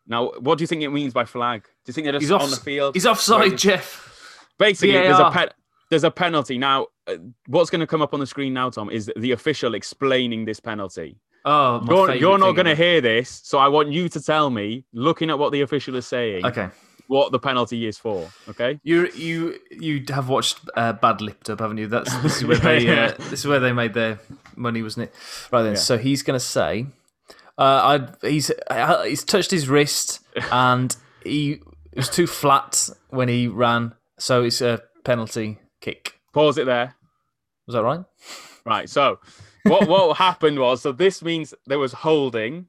[0.06, 1.64] Now, what do you think it means by flag?
[1.64, 2.42] Do you think they're just He's off.
[2.42, 2.94] on the field?
[2.94, 4.46] He's offside, Jeff.
[4.58, 5.50] Basically, there's a VAR.
[5.90, 6.58] There's a penalty.
[6.58, 7.16] Now, uh,
[7.46, 10.60] what's going to come up on the screen now, Tom, is the official explaining this
[10.60, 11.16] penalty.
[11.44, 14.50] Oh, my You're, you're not going to hear this, so I want you to tell
[14.50, 16.68] me, looking at what the official is saying, Okay,
[17.06, 18.28] what the penalty is for.
[18.50, 18.78] Okay.
[18.82, 21.86] you you you have watched uh, Bad Lip Reading, haven't you?
[21.86, 24.18] That's this is where they uh, this is where they made their
[24.56, 25.14] money, wasn't it?
[25.50, 25.78] Right then, Yeah.
[25.78, 26.86] so he's going to say,
[27.56, 30.20] uh, I he's uh, he's touched his wrist
[30.52, 31.52] and he
[31.92, 36.20] it was too flat when he ran, so it's a penalty kick.
[36.32, 36.94] Pause it there.
[37.66, 38.04] Was that right?
[38.64, 38.88] Right.
[38.88, 39.20] So,
[39.64, 42.66] what what happened was, so this means there was holding.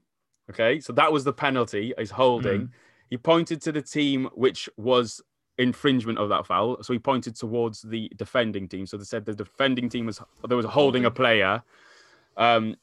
[0.50, 0.80] Okay.
[0.80, 1.94] So that was the penalty.
[1.98, 2.62] Is holding.
[2.62, 2.70] Mm.
[3.10, 5.22] He pointed to the team which was
[5.58, 6.82] infringement of that foul.
[6.82, 8.86] So he pointed towards the defending team.
[8.86, 11.62] So they said the defending team was there was holding a player.
[12.38, 12.76] Um,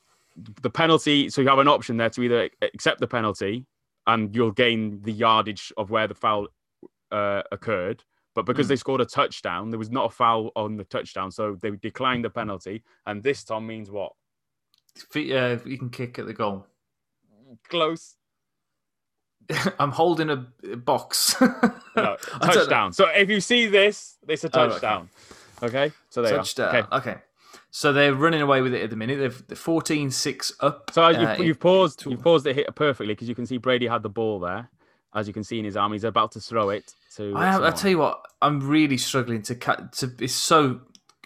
[0.62, 1.30] the penalty.
[1.30, 3.64] So you have an option there to either accept the penalty,
[4.06, 6.48] and you'll gain the yardage of where the foul
[7.10, 8.04] uh, occurred.
[8.36, 8.68] But because Mm.
[8.68, 12.22] they scored a touchdown, there was not a foul on the touchdown, so they declined
[12.22, 12.84] the penalty.
[13.06, 14.12] And this Tom means what?
[15.16, 16.66] Uh, you can kick at the goal.
[17.68, 18.16] Close.
[19.78, 20.36] I'm holding a,
[20.76, 21.34] box.
[21.40, 21.48] No,
[21.96, 22.52] I don't know.
[22.52, 22.92] touchdown.
[22.92, 24.70] So if you see this, it's a Oh, okay.
[24.72, 25.08] touchdown.
[25.62, 25.92] okay.
[26.10, 26.74] So there you Touchdown.
[26.76, 26.96] Okay.
[26.96, 27.16] Okay.
[27.70, 29.18] So they're running away with it at the minute.
[29.18, 30.90] They've they're 14-6 up.
[30.92, 32.04] So you've, Uh, you've paused.
[32.04, 34.68] You've paused it here perfectly because you can see Brady had the ball there.
[35.14, 37.32] As you can see in his arm, he's about to throw it to.
[37.36, 39.92] I, have, I tell you what, I'm really struggling to cut.
[39.94, 40.80] To it's so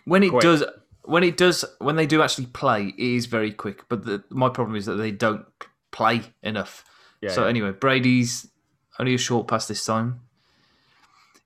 [0.04, 0.42] when it Quick.
[0.42, 0.64] does
[1.04, 3.88] when it does when they do actually play, it is very quick.
[3.88, 5.44] But the, my problem is that they don't
[5.90, 6.84] play enough.
[7.20, 7.48] Yeah, so yeah.
[7.48, 8.46] anyway, Brady's
[8.98, 10.20] only a short pass this time.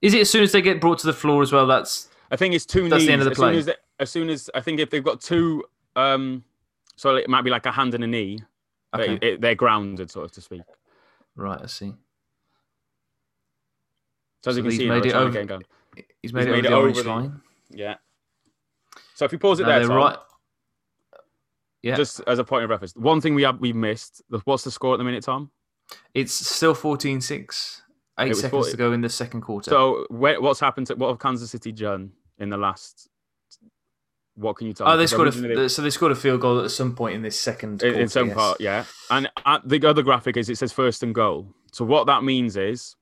[0.03, 1.67] Is it as soon as they get brought to the floor as well?
[1.67, 3.07] That's I think it's two That's knees.
[3.07, 3.59] the end of the as soon play.
[3.59, 5.65] as, they, as soon as I think if they've got two,
[5.97, 6.45] um,
[6.97, 8.41] so it might be like a hand and a knee.
[8.95, 9.15] okay.
[9.15, 10.63] it- it- they're grounded, sort of to speak.
[11.37, 11.61] right.
[11.63, 11.95] I see.
[14.45, 15.61] So as So you can see, made it over-.
[16.21, 17.41] He's made He's it made over it the orange over the- line.
[17.71, 17.95] Yeah.
[19.15, 20.19] So if you pause it Now there, Tom, right.
[21.81, 24.21] Yeah, just as a point of reference, one thing we have we missed.
[24.45, 25.51] What's the score at the minute, Tom?
[26.13, 27.81] it's still 14-6.
[28.19, 29.71] Eight seconds 40 to go in the second quarter.
[29.71, 33.09] So what's happened to what have Kansas City done in the last?
[34.35, 34.89] What can you tell?
[34.89, 37.41] Oh, they scored a, so they scored a field goal at some point in this
[37.41, 38.01] second in, quarter.
[38.01, 38.37] in some yes.
[38.37, 38.85] part, yeah.
[39.11, 39.31] And
[39.65, 41.49] the other graphic is it says first and goal.
[41.73, 42.95] So what that means is,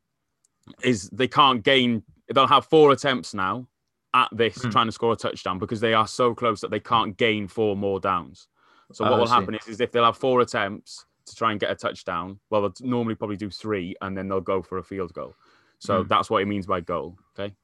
[0.82, 2.02] is they can't gain.
[2.32, 3.66] They'll have four attempts now
[4.14, 4.70] at this Hmm.
[4.70, 7.76] trying to score a touchdown because they are so close that they can't gain four
[7.76, 8.48] more downs.
[8.92, 11.50] So Oh, what I will happen is, is if they'll have four attempts to try
[11.50, 14.78] and get a touchdown, well, they'll normally probably do three, and then they'll go for
[14.78, 15.34] a field goal.
[15.78, 16.08] So Hmm.
[16.08, 17.16] that's what it means by goal.
[17.38, 17.54] Okay.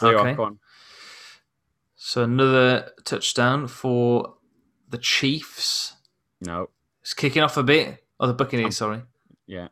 [0.00, 0.42] There are, Okay.
[0.42, 0.58] on.
[1.96, 4.34] So another touchdown for
[4.88, 5.96] the Chiefs.
[6.40, 6.70] No,
[7.00, 8.04] It's kicking off a bit.
[8.20, 9.02] Oh, the Buccaneers, sorry.
[9.46, 9.68] Yeah.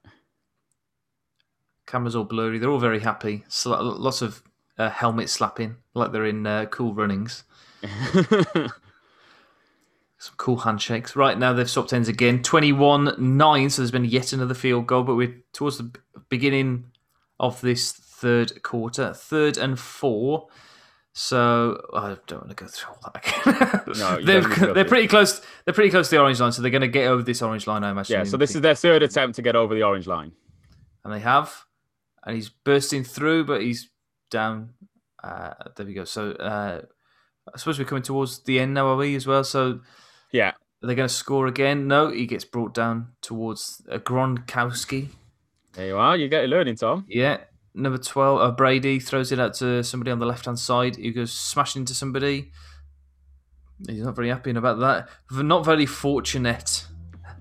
[1.91, 2.59] Cameras all blurry.
[2.59, 3.45] They're all very happy.
[3.49, 4.43] Sla- lots of
[4.78, 7.45] uh, helmet slapping, like they're in uh, cool runnings.
[10.18, 11.16] Some cool handshakes.
[11.16, 12.43] Right now they've swapped ends again.
[12.43, 13.70] 21 9.
[13.70, 15.91] So there's been yet another field goal, but we're towards the
[16.28, 16.91] beginning
[17.38, 19.14] of this third quarter.
[19.14, 20.49] Third and four.
[21.14, 23.99] So I don't want to go through all that again.
[23.99, 25.41] No, they're, don't need to go they're pretty close.
[25.64, 27.66] They're pretty close to the orange line, so they're going to get over this orange
[27.66, 27.82] line.
[27.82, 28.18] I imagine.
[28.18, 28.24] yeah.
[28.24, 30.32] So this is their third attempt to get over the orange line.
[31.03, 31.64] and they have,
[32.25, 33.91] and he's bursting through, but he's
[34.31, 34.71] down.
[35.23, 36.05] Uh, there we go.
[36.05, 36.83] So uh,
[37.53, 39.45] I suppose we're coming towards the end now, are we as well?
[39.45, 39.81] So
[40.33, 40.51] Yeah.
[40.83, 41.87] are they going to score again?
[41.89, 45.09] No, he gets brought down towards uh, Gronkowski.
[45.75, 46.16] There you are.
[46.16, 47.05] You get learning, Tom.
[47.09, 47.39] Yeah,
[47.75, 48.41] number twelve.
[48.41, 50.97] Uh, Brady throws it out to somebody on the left hand side.
[50.97, 52.51] He goes smashing into somebody.
[53.89, 55.09] He's not very happy about that.
[55.31, 56.87] Not very fortunate.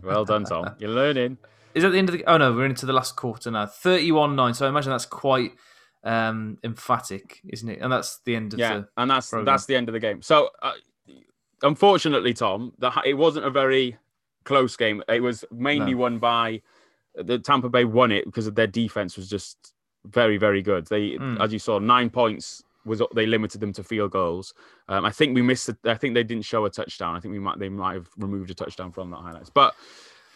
[0.04, 0.76] Well done, Tom.
[0.80, 1.38] You're learning.
[1.80, 2.24] Is that the end of the?
[2.26, 3.66] Oh no, we're into the last quarter now.
[3.66, 4.54] Thirty-one nine.
[4.54, 5.54] So I imagine that's quite
[6.04, 7.80] um, emphatic, isn't it?
[7.82, 8.88] And that's the end of Yeah, the.
[8.98, 9.46] and that's program.
[9.46, 10.22] that's the end of the game.
[10.22, 10.74] So, uh,
[11.62, 13.98] unfortunately, Tom, the, it wasn't a very
[14.44, 15.04] close game.
[15.08, 15.98] It was mainly No.
[15.98, 16.62] won by
[17.16, 19.74] the Tampa Bay won it because of their defense was just
[20.06, 20.88] very very good.
[20.88, 21.42] They, Mm.
[21.44, 24.54] as you saw, nine points was they limited them to field goals.
[24.88, 25.70] Um, I think we missed.
[25.84, 27.16] I think they didn't show a touchdown.
[27.16, 29.76] I think we might they might have removed a touchdown from that highlights, but.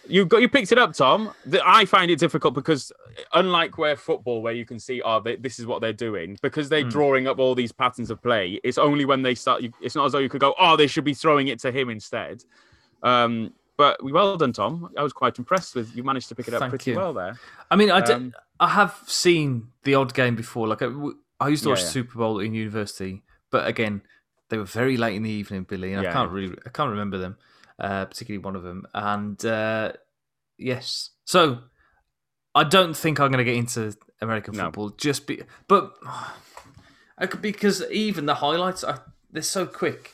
[0.07, 1.33] You got you picked it up, Tom.
[1.45, 2.91] The, I find it difficult because,
[3.33, 6.67] unlike where football, where you can see, oh, they, this is what they're doing, because
[6.67, 6.91] they're Mm.
[6.91, 8.59] drawing up all these patterns of play.
[8.63, 9.61] It's only when they start.
[9.61, 11.71] You, it's not as though you could go, oh, they should be throwing it to
[11.71, 12.43] him instead.
[13.01, 14.89] Um, but well done, Tom.
[14.97, 16.03] I was quite impressed with you.
[16.03, 16.97] Managed to pick it up Thank pretty you.
[16.97, 17.39] well there.
[17.71, 20.67] I mean, I did- Um, I have seen the odd game before.
[20.67, 21.87] Like I used to Yeah, watch yeah.
[21.89, 24.01] Super Bowl in university, but again,
[24.49, 26.89] they were very late in the evening, Billy, and Yeah, I can't really, I can't
[26.91, 27.37] remember them,
[27.79, 28.85] uh, particularly one of them.
[28.93, 29.93] And uh,
[30.57, 31.59] yes, so
[32.55, 34.65] I don't think I'm going to get into American No.
[34.65, 35.93] football just be, but
[37.17, 40.11] I could, because even the highlights, are, they're so quick.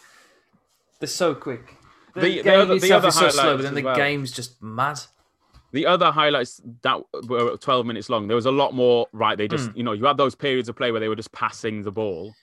[0.99, 1.75] They're so quick.
[2.15, 3.95] The, The- the game other- the itself is so slow, highlights but then the well.
[3.95, 4.99] game's just mad.
[5.71, 9.37] The other highlights that were 12 minutes long, there was a lot more, right?
[9.37, 11.83] They just, you know, you had those periods of play where they were just passing
[11.83, 12.33] the ball,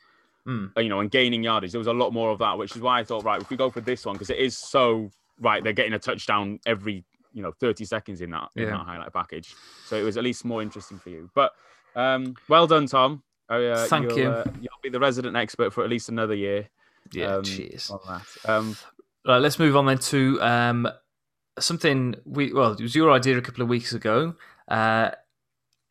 [0.47, 0.71] Mm.
[0.77, 1.73] uh, you know, and gaining yardage.
[1.73, 3.57] There was a lot more of that, which is why I thought, right, if we
[3.57, 7.43] go for this one, because it is so, right, they're getting a touchdown every, you
[7.43, 8.71] know, 30 seconds in that, in Yeah.
[8.71, 9.55] that highlight package.
[9.87, 11.29] So it was at least more interesting for you.
[11.35, 11.53] But
[11.97, 13.23] um, well done, Tom.
[13.49, 14.29] Uh, Thank you'll, you.
[14.29, 16.69] Uh, you'll be the resident expert for at least another year.
[17.13, 17.91] Yeah, um, cheers.
[18.45, 18.77] Um,
[19.27, 20.89] Right, let's move on then to um,
[21.59, 24.35] something we well, it was your idea a couple of weeks ago.
[24.69, 25.11] Uh,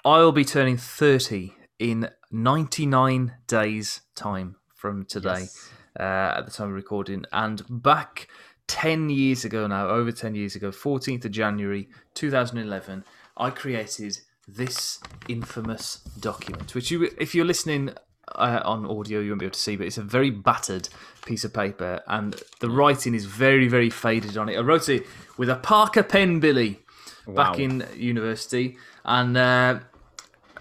[0.05, 2.09] I'll be turning thirty in
[2.43, 5.41] ninety nine days' time from today.
[5.41, 5.71] yes.
[5.97, 8.27] Uh, at the time of recording, and back
[8.67, 13.05] ten years ago now, over ten years ago, fourteenth of January, two thousand eleven,
[13.37, 17.91] I created this infamous document, which you, if you're listening
[18.35, 20.89] uh, on audio, you won't be able to see, but it's a very battered
[21.25, 24.57] piece of paper, and the writing is very, very faded on it.
[24.57, 25.05] I wrote it
[25.37, 26.79] with a Parker pen, Billy,
[27.25, 29.79] back in university, and uh,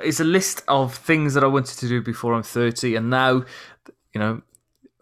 [0.01, 3.45] it's a list of things that I wanted to do before I'm 30, and now,
[4.12, 4.42] you know,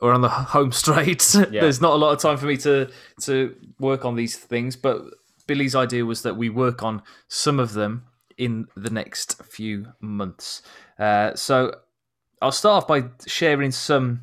[0.01, 1.35] we're on the home straight.
[1.61, 2.91] There's not a lot of time for me to
[3.23, 5.03] to work on these things, but
[5.47, 8.05] Billy's idea was that we work on some of them
[8.37, 10.63] in the next few months.
[10.99, 11.75] Uh, so
[12.41, 14.23] I'll start off by sharing some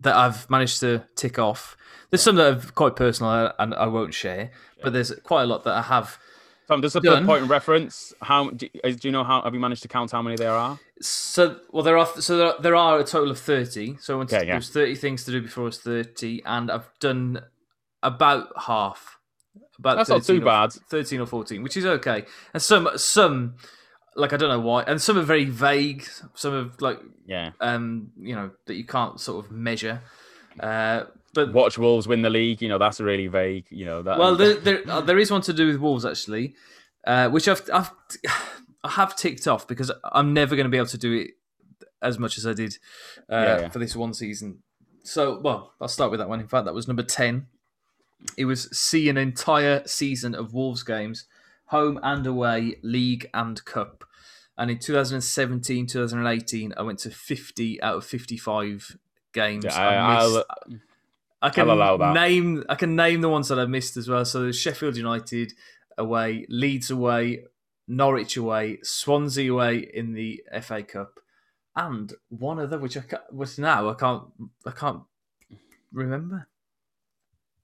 [0.00, 1.76] that I've managed to tick off.
[2.10, 4.50] There's some that are quite personal and I won't share,
[4.82, 6.18] but there's quite a lot that I have.
[6.70, 7.26] Tom, just a Done.
[7.26, 8.14] point of reference.
[8.22, 10.78] How do, do you know how have you managed to count how many there are?
[11.00, 13.96] So, well, there are so there are, there are a total of thirty.
[14.00, 14.54] So I wanted Okay, to, yeah.
[14.54, 17.42] there's thirty things to do before I was thirty, and I've done
[18.04, 19.18] about half.
[19.78, 20.72] About That's not too or- bad.
[20.72, 22.24] Thirteen or fourteen, which is okay.
[22.54, 23.56] And some some
[24.14, 26.06] like I don't know why, and some are very vague.
[26.34, 27.50] Some are like Yeah.
[27.60, 30.02] um you know that you can't sort of measure.
[30.60, 32.60] Uh, but Watch Wolves win the league.
[32.62, 33.66] You know that's really vague.
[33.70, 34.18] You know that.
[34.18, 36.54] well, there there, uh, there is one to do with Wolves actually,
[37.06, 37.90] uh, which I've I've
[38.84, 41.32] I have ticked off because I'm never going to be able to do it
[42.02, 42.78] as much as I did
[43.30, 43.68] uh, Yeah, yeah.
[43.68, 44.62] for this one season.
[45.02, 46.40] So, well, I'll start with that one.
[46.40, 47.46] In fact, that was number ten.
[48.36, 51.26] It was see an entire season of Wolves games,
[51.66, 54.04] home and away, league and cup.
[54.58, 58.98] And in 2017, 2018, I went to 50 out of 55
[59.32, 59.64] games.
[59.64, 60.46] Yeah, I I, missed-
[61.42, 62.14] I can I'll allow that.
[62.14, 64.24] name I can name the ones that I missed as well.
[64.24, 65.52] So there's Sheffield United
[65.96, 67.44] away, Leeds away,
[67.88, 71.20] Norwich away, Swansea away in the FA Cup,
[71.74, 74.24] and one other which I which now I can't
[74.66, 75.02] I can't
[75.92, 76.46] remember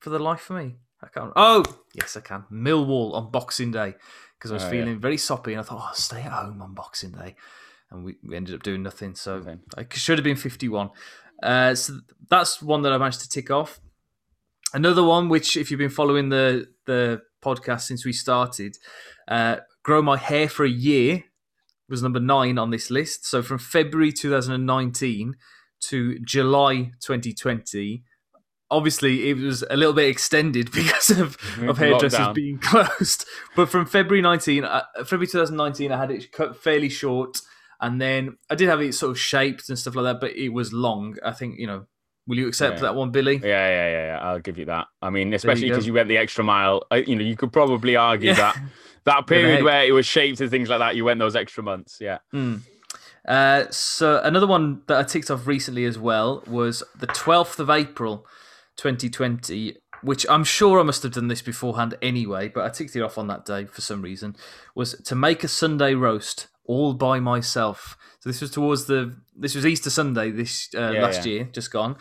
[0.01, 0.77] for the life of me.
[1.03, 1.33] I can't.
[1.37, 1.63] Oh,
[1.95, 2.45] yes, I can.
[2.51, 3.95] Millwall on Boxing Day
[4.39, 4.71] because I was Oh, yeah.
[4.71, 7.37] feeling very soppy, and I thought, oh, I'll stay at home on Boxing Day,
[7.91, 9.15] and we, we ended up doing nothing.
[9.15, 9.61] So Nothing.
[9.77, 10.91] I should have been fifty-one.
[11.43, 13.81] Uh, so that's one that I managed to tick off.
[14.73, 18.77] Another one, which if you've been following the the podcast since we started,
[19.29, 21.25] uh, grow my hair for a year
[21.89, 23.27] was number nine on this list.
[23.27, 25.37] So from February 2019
[25.83, 28.03] to July 2020,
[28.71, 32.35] obviously it was a little bit extended because of, of hairdressers Lockdown.
[32.35, 33.25] being closed.
[33.55, 37.41] But from February 19, uh, February 2019, I had it cut fairly short,
[37.81, 40.51] and then I did have it sort of shaped and stuff like that, but it
[40.51, 41.17] was long.
[41.25, 41.87] I think you know.
[42.29, 42.81] Will you accept Yeah.
[42.83, 43.35] that one, Billy?
[43.37, 44.19] Yeah, yeah, yeah, yeah.
[44.21, 44.89] I'll give you that.
[45.01, 46.83] I mean, especially because you went the extra mile.
[46.93, 48.35] You know, you could probably argue Yeah.
[48.35, 48.59] that
[49.05, 51.99] that period where it was shaped and things like that, you went those extra months.
[52.01, 52.19] Yeah.
[52.35, 52.63] Mm.
[53.29, 57.71] Uh, so another one that I ticked off recently as well was the 12th of
[57.71, 58.27] April
[58.77, 63.03] 2020, which I'm sure I must have done this beforehand anyway, but I ticked it
[63.03, 64.37] off on that day for some reason,
[64.75, 67.97] was to make a Sunday roast all by myself.
[68.21, 71.33] So this was towards the this was Easter Sunday this uh, Yeah, last yeah.
[71.33, 71.97] year, just gone.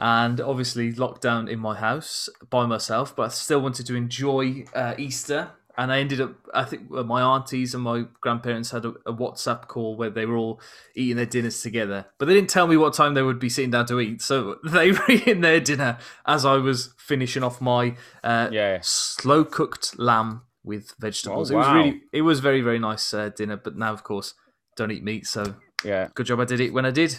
[0.00, 4.64] And obviously locked down in my house by myself, but I still wanted to enjoy
[4.72, 6.34] uh, Easter and I ended up.
[6.54, 10.36] I think my aunties and my grandparents had a, a WhatsApp call where they were
[10.36, 10.60] all
[10.94, 13.70] eating their dinners together, but they didn't tell me what time they would be sitting
[13.72, 14.22] down to eat.
[14.22, 18.78] So they were eating their dinner as I was finishing off my uh, Yeah.
[18.82, 21.50] slow cooked lamb with vegetables.
[21.50, 23.56] Oh, It was really, it was very very nice uh, dinner.
[23.56, 24.34] But now, of course,
[24.76, 25.26] don't eat meat.
[25.26, 26.08] So Yeah.
[26.14, 27.18] good job I did it when I did.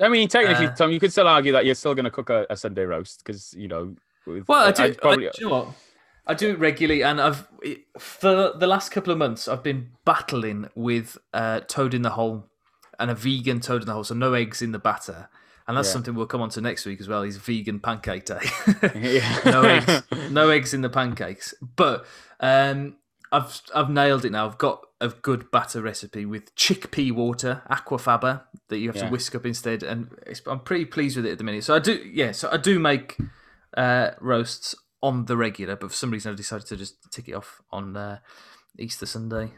[0.00, 2.30] I mean, technically, Uh, Tom, you could still argue that you're still going to cook
[2.30, 3.94] a, a Sunday roast because, you know,
[4.26, 4.82] with, Well, I do.
[4.84, 5.68] I'd probably, I, do you know what?
[6.26, 7.46] I do it regularly, and I've
[7.98, 12.48] for the last couple of months I've been battling with uh, toad in the hole
[12.98, 15.28] and a vegan toad in the hole, so no eggs in the batter,
[15.72, 15.92] and that's Yeah.
[15.94, 17.22] something we'll come on to next week as well.
[17.22, 18.40] Is vegan pancake day.
[19.44, 21.54] No eggs, no eggs in the pancakes.
[21.76, 22.04] But
[22.40, 22.96] um,
[23.30, 24.46] I've I've nailed it now.
[24.46, 29.06] I've got a good batter recipe with chickpea water, aquafaba that you have Yeah.
[29.06, 31.64] to whisk up instead, and it's, I'm pretty pleased with it at the minute.
[31.64, 32.32] So I do, yeah.
[32.32, 33.16] So I do make
[33.76, 37.32] uh, roasts on the regular, but for some reason I've decided to just tick it
[37.34, 38.18] off on uh,
[38.78, 39.52] Easter Sunday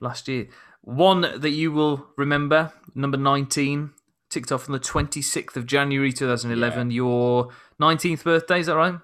[0.00, 0.48] last year.
[0.82, 3.92] One that you will remember, number 19,
[4.30, 6.90] ticked off on the 26th of January 2011.
[6.90, 7.48] Your
[7.80, 8.94] 19th birthday, is that right?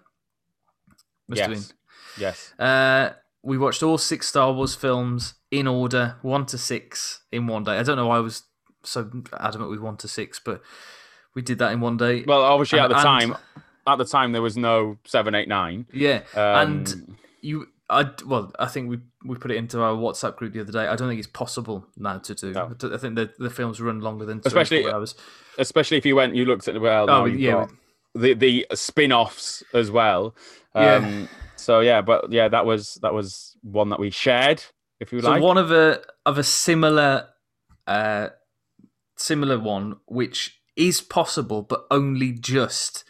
[1.29, 1.59] Must have been.
[1.59, 1.73] yes.
[2.19, 2.55] Yes.
[2.59, 3.11] Uh,
[3.43, 7.79] we watched all six Star Wars films in order, one to six in one day.
[7.79, 8.43] I don't know why I was
[8.83, 10.63] so adamant with one to six, but
[11.35, 12.25] we did that in one day.
[12.27, 13.37] Well, obviously, at And- the and- time,
[13.87, 15.87] at the time, there was no seven, eight, nine.
[15.93, 20.37] yeah, Um, and you, I well, I think we we put it into our WhatsApp
[20.37, 20.87] group the other day.
[20.89, 22.53] I don't think it's possible now to do.
[22.53, 22.75] No.
[22.93, 25.15] I think the the films run longer than Especially- hours.
[25.59, 27.67] especially if you went, you looked at well, Oh, yeah,
[28.15, 30.35] the the spin-offs as well.
[30.75, 30.95] Yeah.
[30.97, 34.63] Um, So yeah, but yeah, that was that was one that we shared.
[35.01, 37.29] If you So like, one of a of a similar
[37.87, 38.29] uh
[39.17, 43.05] similar one which is possible but only just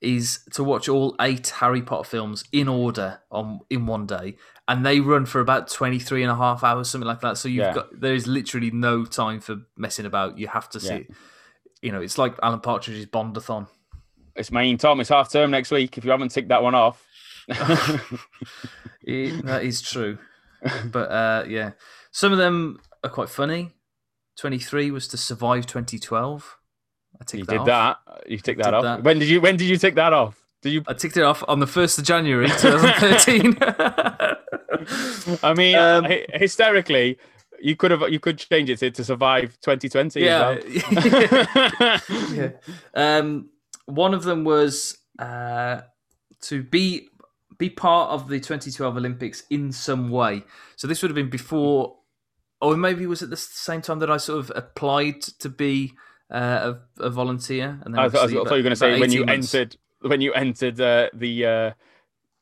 [0.00, 4.36] is to watch all eight Harry Potter films in order on in one day
[4.66, 7.66] and they run for about 23 and a half hours something like that so you've
[7.66, 7.74] Yeah.
[7.74, 10.88] got there is literally no time for messing about you have to Yeah.
[10.88, 11.10] sit
[11.82, 13.66] you know it's like Alan Partridge's Bondathon
[14.36, 15.00] it's main Tom.
[15.00, 15.98] It's half term next week.
[15.98, 17.04] If you haven't ticked that one off,
[19.02, 20.18] It- that is true.
[20.86, 21.72] But uh, yeah,
[22.12, 23.72] some of them are quite funny.
[24.38, 26.56] 23 was to survive 2012.
[27.20, 27.66] I ticked you that did off.
[27.66, 28.30] that.
[28.30, 28.82] You ticked that Did off.
[28.84, 29.02] that.
[29.02, 29.40] When did you?
[29.40, 30.40] When did you tick that off?
[30.62, 30.82] Did you?
[30.86, 33.56] I ticked it off on the 1st of January 2013.
[35.42, 37.18] I mean, Um, hy- hysterically,
[37.60, 38.02] you could have.
[38.10, 40.20] You could change it to, to survive 2020.
[40.20, 40.50] yeah.
[40.50, 42.34] As well.
[42.34, 42.50] yeah.
[42.94, 43.50] Um,
[43.86, 45.80] one of them was uh,
[46.42, 47.08] to be
[47.58, 50.42] be part of the 2012 Olympics in some way.
[50.76, 51.96] So this would have been before,
[52.62, 55.92] or maybe it was at the same time that I sort of applied to be
[56.30, 57.80] uh, a, a volunteer.
[57.84, 59.76] And then I, thought, I thought you were going to say when you months- entered
[60.00, 61.70] when you entered uh, the uh,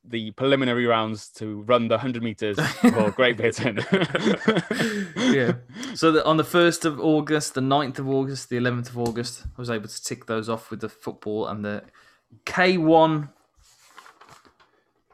[0.05, 3.77] the preliminary rounds to run the 100 meters for Great Britain.
[5.17, 5.53] yeah.
[5.95, 9.45] So the, on the 1st of August, the 9th of August, the 11th of August,
[9.45, 11.83] I was able to tick those off with the football and the
[12.47, 13.29] K1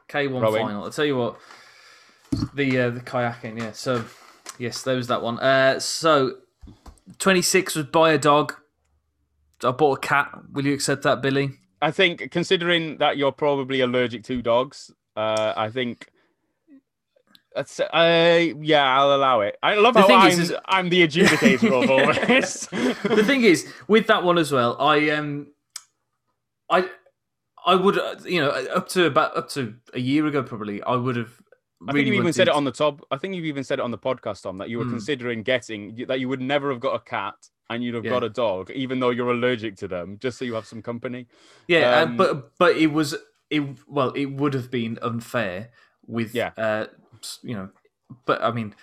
[0.07, 0.65] K1 Rowing.
[0.65, 0.83] final.
[0.83, 1.37] I'll tell you what,
[2.53, 3.71] the uh, the kayaking, yeah.
[3.73, 4.05] So,
[4.57, 5.39] yes, there was that one.
[5.39, 6.37] Uh, so,
[7.19, 8.55] 26 was buy a dog.
[9.63, 10.31] I bought a cat.
[10.51, 11.51] Will you accept that, Billy?
[11.81, 16.07] I think considering that you're probably allergic to dogs, uh, I think.
[17.55, 19.55] That's, uh, yeah, I'll allow it.
[19.63, 22.65] I love The how thing I'm, is- is- I'm the adjudicator of all this.
[22.67, 25.47] the thing is, with that one as well, I um,
[26.69, 26.89] I
[27.65, 30.95] I would, uh, you know, up to about up to a year ago, probably I
[30.95, 31.31] would have.
[31.87, 33.05] I think you even said it on the top.
[33.11, 34.91] I think you've even said it on the podcast, Tom, that you were mm.
[34.91, 37.35] considering getting that you would never have got a cat
[37.69, 38.11] and you'd have yeah.
[38.11, 41.27] got a dog, even though you're allergic to them, just so you have some company.
[41.67, 43.15] Yeah, um, uh, but but it was
[43.49, 45.69] it well, it would have been unfair
[46.05, 46.85] with yeah, uh,
[47.43, 47.69] you know,
[48.25, 48.75] but I mean,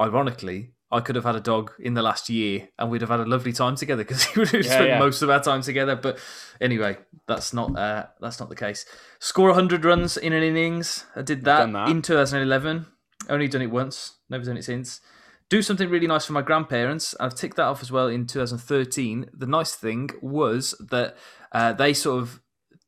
[0.00, 3.20] ironically, I could have had a dog in the last year and we'd have had
[3.20, 4.98] a lovely time together because he would have yeah, spent yeah.
[4.98, 5.96] most of our time together.
[5.96, 6.18] But
[6.60, 8.86] anyway, that's not uh, that's not the case.
[9.18, 11.04] Score 100 runs in an innings.
[11.16, 12.86] I did that, that, in 2011.
[13.28, 14.18] Only done it once.
[14.30, 15.00] Never done it since.
[15.48, 17.14] Do something really nice for my grandparents.
[17.20, 19.30] I've ticked that off as well in 2013.
[19.32, 21.16] The nice thing was that
[21.52, 22.40] uh, they sort of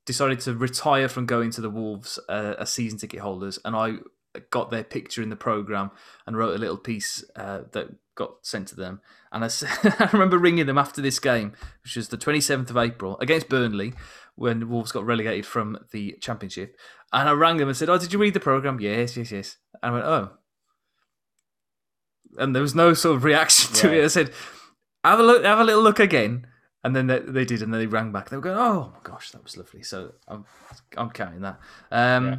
[0.06, 3.94] decided to retire from going to the Wolves uh, as season ticket holders, and I
[4.38, 5.90] got their picture in the program
[6.26, 9.00] and wrote a little piece uh, that got sent to them.
[9.32, 9.48] And I,
[10.04, 13.94] I, remember ringing them after this game, which was the 27th of April against Burnley,
[14.34, 16.76] when Wolves got relegated from the Championship.
[17.12, 19.56] And I rang them and said, "Oh, did you read the program?" Yes, yes, yes.
[19.82, 20.30] And I went, "Oh."
[22.38, 24.02] And there was no sort of reaction to yeah.
[24.02, 24.04] it.
[24.04, 24.30] I said,
[25.02, 26.46] "Have a look, have a little look again."
[26.84, 28.28] And then they, they did, and then they rang back.
[28.28, 30.44] They were going, "Oh my gosh, that was lovely." So I'm,
[30.96, 31.58] I'm counting that.
[31.90, 32.36] Um, yeah.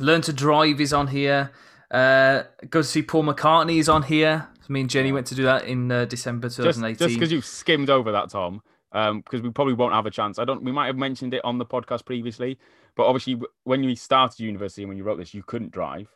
[0.00, 1.50] Learn to Drive is on here.
[1.90, 4.48] Uh, go to see Paul McCartney is on here.
[4.68, 7.08] Me and Jenny went to do that in uh, December 2018.
[7.08, 10.38] Just because you skimmed over that, Tom, because um, we probably won't have a chance.
[10.38, 10.62] I don't.
[10.64, 12.58] We might have mentioned it on the podcast previously,
[12.96, 16.08] but obviously when you started university and when you wrote this, you couldn't drive,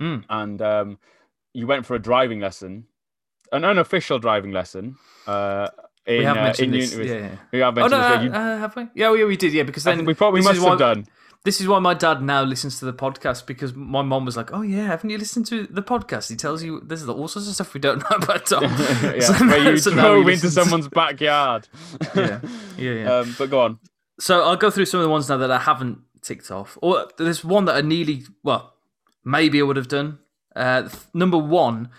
[0.00, 0.24] mm.
[0.28, 0.98] and um,
[1.54, 2.86] you went for a driving lesson,
[3.52, 4.96] an unofficial driving lesson.
[5.26, 5.68] Uh,
[6.06, 6.92] in, we have uh, mentioned in this.
[6.92, 7.20] University.
[7.20, 7.38] Yeah, yeah.
[7.52, 8.24] We have mentioned oh, no, this.
[8.24, 8.30] You...
[8.32, 8.88] Uh, have we?
[8.94, 9.52] Yeah, yeah, we did.
[9.52, 11.06] Yeah, because then we probably must have done.
[11.46, 14.52] This is why my dad now listens to the podcast because my mom was like,
[14.52, 16.28] "Oh yeah, haven't you listened to the podcast?
[16.28, 19.32] He tells you there's all sorts of stuff we don't know about Tom." yeah, so
[19.46, 21.68] where you so drove into someone's backyard.
[22.16, 22.40] yeah,
[22.76, 23.14] yeah, yeah.
[23.18, 23.78] Um, but go on.
[24.18, 26.76] So I'll go through some of the ones now that I haven't ticked off.
[26.82, 28.74] Or there's one that I nearly, well,
[29.24, 30.18] maybe I would have done.
[30.56, 31.90] Uh, number one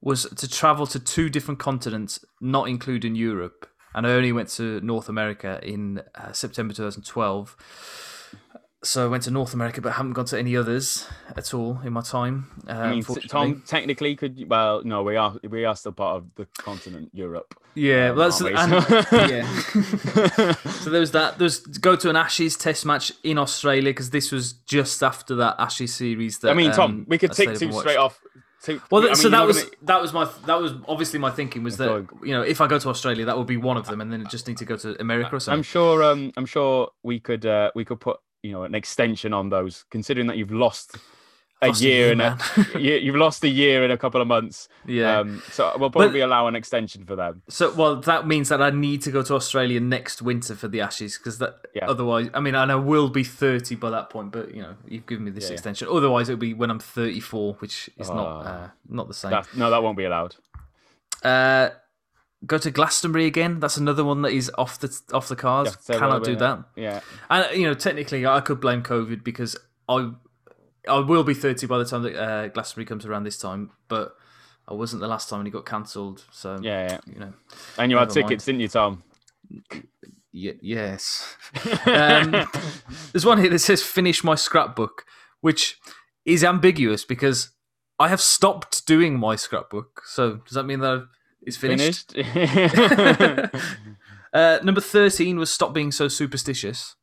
[0.00, 4.80] was to travel to two different continents, not including Europe, and I only went to
[4.80, 7.54] North America in uh, September 2012
[8.84, 11.06] so I went to North America, but haven't gone to any others
[11.36, 12.50] at all in my time.
[12.68, 16.16] Uh, I mean, Tom, technically, could you, well, no, we are we are still part
[16.16, 17.58] of the continent Europe.
[17.74, 18.72] Yeah, um, well, that's and,
[19.30, 20.52] yeah.
[20.70, 21.38] so there was that.
[21.38, 25.56] There's go to an Ashes Test match in Australia because this was just after that
[25.58, 26.38] Ashes series.
[26.38, 28.20] That I mean, Tom, um, we could tick two straight off.
[28.62, 29.76] Two, well, I mean, so that was gonna...
[29.82, 32.78] that was my that was obviously my thinking was that you know if I go
[32.78, 34.98] to Australia that would be one of them, and then just need to go to
[35.00, 35.58] America or something.
[35.58, 36.02] I'm sure.
[36.02, 39.84] Um, I'm sure we could uh, we could put you know an extension on those,
[39.90, 40.96] considering that you've lost
[41.62, 42.38] a lost year, and a,
[42.78, 44.68] you've lost a year in a couple of months.
[44.86, 45.20] Yeah.
[45.20, 47.42] Um, so we'll probably but, allow an extension for them.
[47.48, 50.82] So well, that means that I need to go to Australia next winter for the
[50.82, 51.86] Ashes because that yeah.
[51.88, 54.30] otherwise, I mean, and I will be thirty by that point.
[54.30, 55.88] But you know, you've given me this yeah, extension.
[55.88, 55.96] Yeah.
[55.96, 59.30] Otherwise, it'll be when I'm thirty-four, which is oh, not uh, not the same.
[59.30, 60.36] That, no, that won't be allowed.
[61.22, 61.70] Uh,
[62.46, 63.60] go to Glastonbury again.
[63.60, 65.76] That's another one that is off the off the cards.
[65.88, 66.64] Yeah, Cannot do that.
[66.76, 69.56] Yeah, and you know, technically, I could blame COVID because
[69.88, 70.10] I
[70.88, 74.16] I will be thirty by the time that uh, Glastonbury comes around this time, but
[74.68, 76.24] I wasn't the last time and he got cancelled.
[76.30, 77.32] So yeah, yeah, you know,
[77.78, 78.40] and you had tickets, mind.
[78.40, 79.02] didn't you, Tom?
[80.32, 81.36] Y- yes.
[81.86, 82.46] um,
[83.12, 85.04] there's one here that says "finish my scrapbook,"
[85.40, 85.78] which
[86.24, 87.50] is ambiguous because
[87.98, 90.02] I have stopped doing my scrapbook.
[90.06, 91.08] So does that mean that I've
[91.46, 92.12] is finished.
[92.12, 93.54] finished.
[94.32, 96.96] uh, number 13 was Stop Being So Superstitious.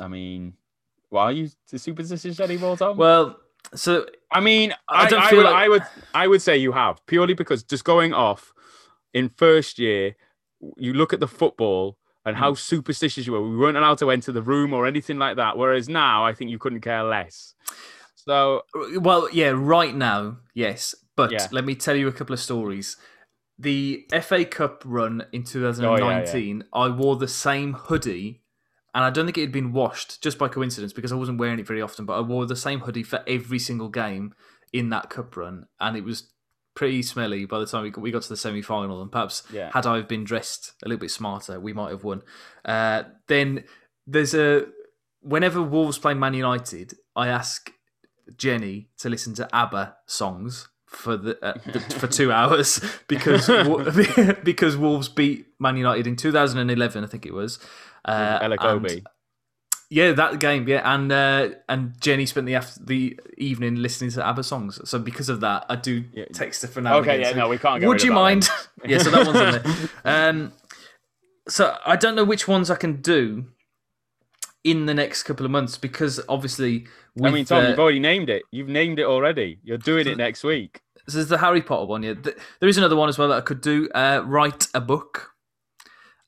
[0.00, 0.54] I mean,
[1.10, 2.96] why are you superstitious anymore, Tom?
[2.96, 3.38] Well,
[3.74, 5.54] so I mean, I, I don't I, feel I would, like...
[5.54, 5.82] I would,
[6.14, 8.52] I would say you have purely because just going off
[9.12, 10.16] in first year,
[10.76, 13.48] you look at the football and how superstitious you were.
[13.48, 15.56] We weren't allowed to enter the room or anything like that.
[15.56, 17.54] Whereas now, I think you couldn't care less.
[18.14, 18.62] So,
[18.96, 20.94] well, yeah, right now, yes.
[21.16, 21.46] But yeah.
[21.50, 22.96] let me tell you a couple of stories.
[23.58, 26.62] The FA Cup run in 2019, oh, yeah, yeah.
[26.72, 28.42] I wore the same hoodie,
[28.94, 31.60] and I don't think it had been washed just by coincidence because I wasn't wearing
[31.60, 32.04] it very often.
[32.04, 34.34] But I wore the same hoodie for every single game
[34.72, 36.32] in that cup run, and it was
[36.74, 39.00] pretty smelly by the time we got, we got to the semi final.
[39.00, 42.22] And perhaps had I been dressed a little bit smarter, we might have won.
[42.64, 43.64] Uh, then
[44.06, 44.66] there's a
[45.20, 47.72] whenever Wolves play Man United, I ask
[48.36, 53.48] Jenny to listen to ABBA songs for the, uh, the for two hours because
[54.44, 57.58] because Wolves beat Man United in 2011, I think it was.
[58.04, 58.38] Uh,
[59.90, 64.26] yeah, that game, yeah, and uh, and Jenny spent the after, the evening listening to
[64.26, 64.80] ABBA songs.
[64.88, 66.24] So because of that, I do yeah.
[66.32, 66.96] text her for now.
[66.96, 67.84] Okay, yeah, so, no, we can't.
[67.84, 68.48] would you mind?
[68.84, 69.90] yeah, so that one's in there.
[70.04, 70.52] Um,
[71.48, 73.46] so I don't know which ones I can do
[74.64, 78.00] in the next couple of months because obviously with I mean, Tom, the, you've already
[78.00, 78.42] named it.
[78.50, 79.58] You've named it already.
[79.62, 80.80] You're doing it next week.
[81.08, 82.02] So there's the Harry Potter one.
[82.02, 83.88] Yeah, there is another one as well that I could do.
[83.94, 85.30] Uh, write a book.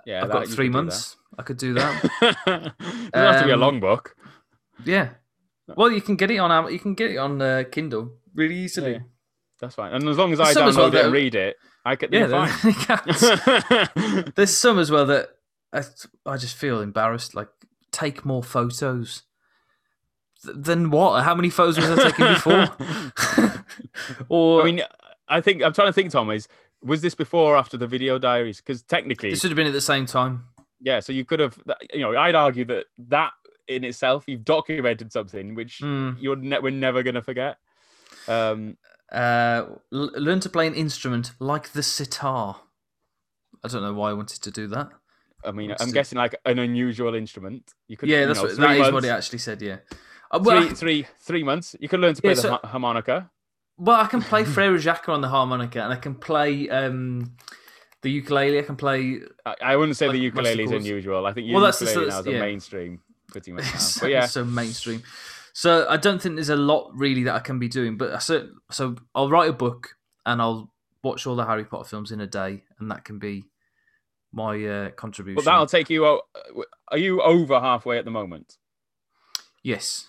[0.04, 1.16] Yeah, I've got three months.
[1.38, 2.02] I could do that.
[2.46, 4.14] Doesn't have to be a Um, long book.
[4.84, 5.10] yeah.
[5.76, 8.92] Well, you can get it on you can get it on uh, Kindle really easily.
[8.92, 8.98] Yeah.
[9.60, 9.92] That's fine.
[9.94, 12.12] And as long as I Some as download well, it and read it, I can.
[12.12, 14.32] Yeah, Yeah, then- fine.
[14.36, 15.30] there's some as well that
[15.72, 15.82] I,
[16.24, 17.34] I just feel embarrassed.
[17.34, 17.48] Like,
[17.90, 19.22] take more photos.
[20.44, 21.22] Th- Then what?
[21.24, 22.68] How many photos was I taking before?
[24.28, 24.82] or I mean,
[25.28, 26.10] I think I'm trying to think.
[26.12, 26.48] Tom is
[26.82, 28.58] was this before or after the video diaries?
[28.58, 30.44] Because technically, this should have been at the same time.
[30.80, 31.00] yeah.
[31.00, 31.58] So you could have.
[31.92, 33.32] You know, I'd argue that that
[33.68, 36.16] in itself, you've documented something which Mm.
[36.20, 37.56] you're ne- we're never going to forget.
[38.28, 38.76] Um,
[39.12, 39.62] Uh,
[39.92, 42.56] l- learn to play an instrument like the sitar.
[43.64, 44.90] I don't know why I wanted to do that.
[45.44, 47.72] I mean, I'm guessing like an unusual instrument.
[47.86, 49.62] You could, Yeah, you that's know, what, that is what months- it actually said.
[49.62, 49.78] Yeah.
[50.36, 51.76] Uh, well, Three, I, three, three months.
[51.80, 53.30] You could learn to play Yeah, the so- ha- harmonica.
[53.76, 57.34] well, I can play Frere Jacques on the harmonica, and I can play um,
[58.02, 58.58] the ukulele.
[58.58, 59.20] I can play.
[59.44, 61.26] I, I wouldn't say Like, the ukulele is unusual.
[61.26, 62.40] I think Well, that's the- ukulele that's- now is yeah.
[62.40, 63.80] mainstream pretty much now.
[64.00, 65.02] But yeah, so mainstream.
[65.52, 68.18] So I don't think there's a lot really that I can be doing, but I
[68.18, 70.70] cer- so I'll write a book and I'll
[71.02, 73.44] watch all the Harry Potter films in a day, and that can be
[74.32, 75.36] my uh, contribution.
[75.36, 76.04] but that'll take you.
[76.04, 78.58] Are you over halfway at the moment?
[79.62, 80.06] yes.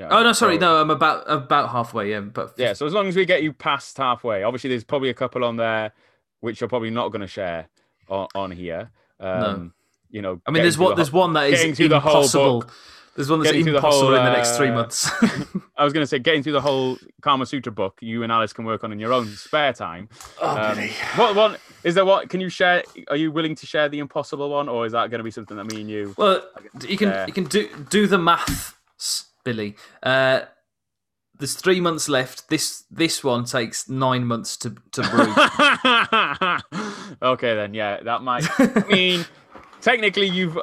[0.00, 0.08] Yeah.
[0.10, 2.10] Oh no, sorry, so- no, I'm about about halfway.
[2.10, 2.72] Yeah, but Yeah.
[2.72, 5.56] So as long as we get you past halfway, obviously there's probably a couple on
[5.56, 5.92] there
[6.40, 7.68] which you're probably not going to share
[8.08, 8.90] on, on here.
[9.20, 9.74] Um,
[10.10, 12.60] You know, I mean, there's the There's one that is getting through the whole impossible.
[12.62, 12.72] book.
[13.14, 15.10] There's one that's through the impossible whole, in the next three uh, months.
[15.76, 17.98] I was going to say getting through the whole Kama Sutra book.
[18.00, 20.08] You and Alice can work on in your own spare time.
[20.40, 20.92] oh, Um, Billy.
[21.16, 22.04] what one is there?
[22.04, 22.82] What can you share?
[23.08, 25.56] Are you willing to share the impossible one, or is that going to be something
[25.56, 26.14] that me and you?
[26.16, 26.42] Well,
[26.88, 29.76] you can you can do do the maths, Billy.
[30.02, 30.40] Uh,
[31.38, 32.48] there's three months left.
[32.50, 35.32] This this one takes nine months to to brew.
[37.30, 38.44] okay, then yeah, that might.
[38.58, 39.24] I mean,
[39.80, 40.58] technically, you've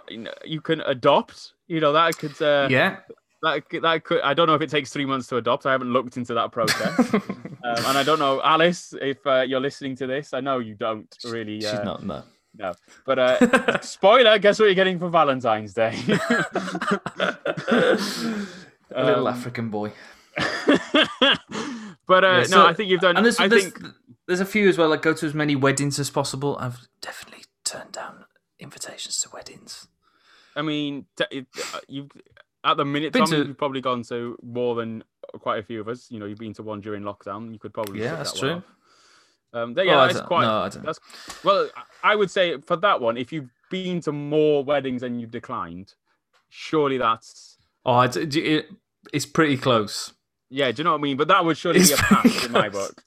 [0.46, 1.54] you can adopt.
[1.68, 2.40] You know that could.
[2.42, 2.98] Uh, yeah.
[3.44, 4.22] That that could.
[4.22, 5.66] I don't know if it takes three months to adopt.
[5.66, 7.22] I haven't looked into that process, um,
[7.64, 10.34] and I don't know, Alice, if uh, you're listening to this.
[10.34, 11.62] I know you don't really.
[11.62, 12.24] She's Uh, not no.
[12.56, 12.74] No,
[13.06, 14.40] but uh, spoiler.
[14.40, 15.94] Guess what you're getting for Valentine's Day?
[18.92, 19.92] A little Um, African boy.
[22.08, 23.18] but uh, Yeah, no, I think you've done.
[23.18, 23.86] And there's, I there's, think
[24.28, 26.58] there's a few as well Like go to as many weddings as possible.
[26.60, 28.26] I've definitely turned down
[28.60, 29.88] invitations to weddings.
[30.56, 32.10] I mean, t- uh, you've
[32.64, 35.04] at the minute, Tom, to- you've probably gone to more than
[35.40, 36.08] quite a few of us.
[36.10, 37.52] You know, you've been to one during lockdown.
[37.54, 38.64] You could probably Yeah, that's that true.
[39.54, 40.42] Um, there, yeah, Oh, that's quite.
[40.42, 40.84] no, I don't.
[40.86, 41.00] That's
[41.44, 41.70] well,
[42.04, 45.94] I would say for that one, if you've been to more weddings than you've declined,
[46.50, 47.57] surely that's
[47.88, 48.66] Oh, it's, it,
[49.14, 50.14] it's pretty close.
[50.50, 50.72] yeah.
[50.72, 51.18] Do you know what I mean?
[51.18, 53.04] But that would surely It's be a pass pretty in my book.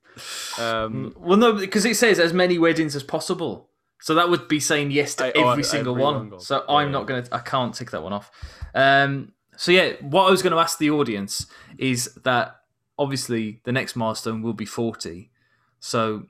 [0.59, 3.68] Um, Well, no, because it says as many weddings as possible.
[4.01, 6.31] So that would be saying yes to I- oh, every single every one.
[6.31, 8.31] one So yeah, I'm not going to, I can't tick that one off.
[8.74, 11.47] Um, so yeah, what I was going to ask the audience
[11.78, 12.57] is that
[12.99, 15.31] obviously the next milestone will be 40.
[15.81, 16.24] So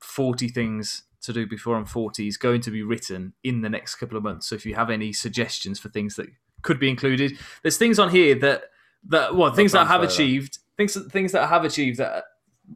[0.00, 3.96] 40 things to do before I'm 40 is going to be written in the next
[3.96, 4.46] couple of months.
[4.48, 6.28] So if you have any suggestions for things that
[6.66, 8.64] could be included, there's things on here that,
[9.08, 10.24] that well, things that I have transfer that.
[10.24, 12.24] achieved, things, things that I have achieved that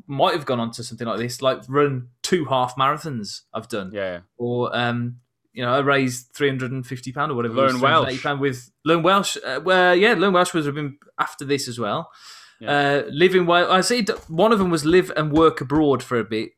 [0.07, 3.91] might have gone on to something like this, like run two half marathons I've done,
[3.93, 5.17] yeah, or um,
[5.53, 7.55] you know, I raised three hundred and fifty pound or whatever.
[7.55, 8.23] Learn Welsh.
[8.23, 9.37] £380 with Learn Welsh.
[9.45, 12.11] Uh, well, yeah, Learn Welsh was been after this as well.
[12.61, 12.71] Yeah.
[12.71, 13.69] Uh, live in Wales.
[13.71, 14.05] I see.
[14.29, 16.51] One of them was live and work abroad for a bit.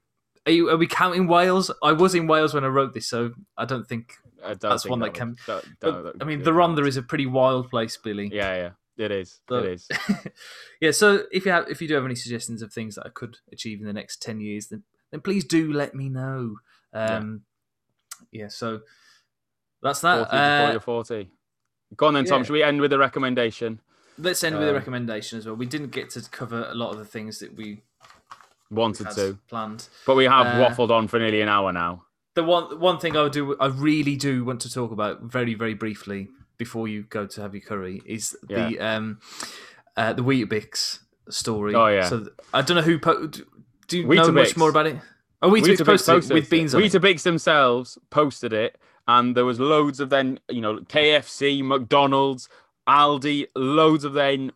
[0.45, 1.71] Are, you, are we counting Wales?
[1.83, 4.17] I was in Wales when I wrote this, so I don't think.
[4.61, 6.51] That's one that would- can- But, that I mean, the.
[6.53, 8.29] Rhondda is a pretty wild place, Billy.
[8.33, 8.55] Yeah,
[8.99, 9.41] yeah, it is.
[9.49, 9.89] So- it is.
[10.81, 10.91] yeah.
[10.91, 13.39] So if you have, if you do have any suggestions of things that I could
[13.53, 16.57] achieve in the next ten years, then then please do let me know.
[16.93, 17.43] Um,
[18.31, 18.49] yeah.
[18.49, 18.81] So
[19.83, 20.17] that's that.
[20.17, 21.31] 40 before Uh, you're 40.
[21.97, 22.41] Go on then, Tom.
[22.41, 22.45] yeah.
[22.47, 23.81] Should we end with a recommendation?
[24.19, 25.55] let's end with a Um, recommendation as well.
[25.57, 27.83] We didn't get to cover a lot of the things that we
[28.71, 29.89] Wanted to, planned.
[30.07, 32.05] but we have Uh, waffled on for nearly an hour now.
[32.35, 35.55] The one one thing I would do, I really do want to talk about very
[35.55, 36.29] very briefly
[36.59, 39.19] before you go to have your curry is the um
[39.97, 41.75] uh, the Weetabix story.
[41.75, 42.09] Oh, yeah.
[42.09, 42.99] So th- I don't know who.
[42.99, 43.45] Po- do
[43.89, 44.97] do you know much more about it?
[45.43, 46.51] Oh, Weetabix, Weetabix posted, it with it.
[46.51, 47.23] beans on it.
[47.23, 52.49] Themselves posted it, and there was loads of then, you know, KFC, McDonald's,
[52.89, 54.53] Aldi, loads of then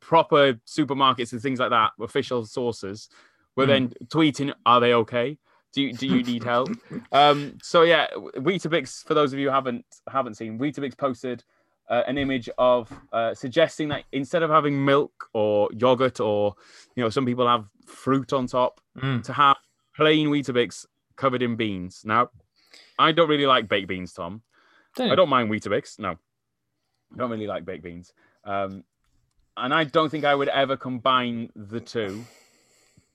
[0.00, 3.08] proper supermarkets and things like that, official sources,
[3.56, 3.70] were Hmm.
[3.70, 5.36] then tweeting, "Are they okay?
[5.72, 6.70] Do you, do you need help?"
[7.12, 9.04] um, so yeah, Weetabix.
[9.04, 11.44] For those of you who haven't haven't seen, Weetabix posted
[11.88, 16.54] uh, an image of uh, suggesting that instead of having milk or yogurt or
[16.96, 19.22] you know some people have fruit on top, Mm.
[19.24, 19.56] to have
[19.94, 20.84] plain Weetabix
[21.16, 22.02] covered in beans.
[22.04, 22.30] Now,
[22.98, 24.42] I don't really like baked beans, Tom.
[24.96, 25.98] Don't I don't mind Weetabix.
[25.98, 26.10] No,
[27.12, 28.12] I don't really like baked beans.
[28.44, 28.84] Um,
[29.56, 32.24] and I don't think I would ever combine the two.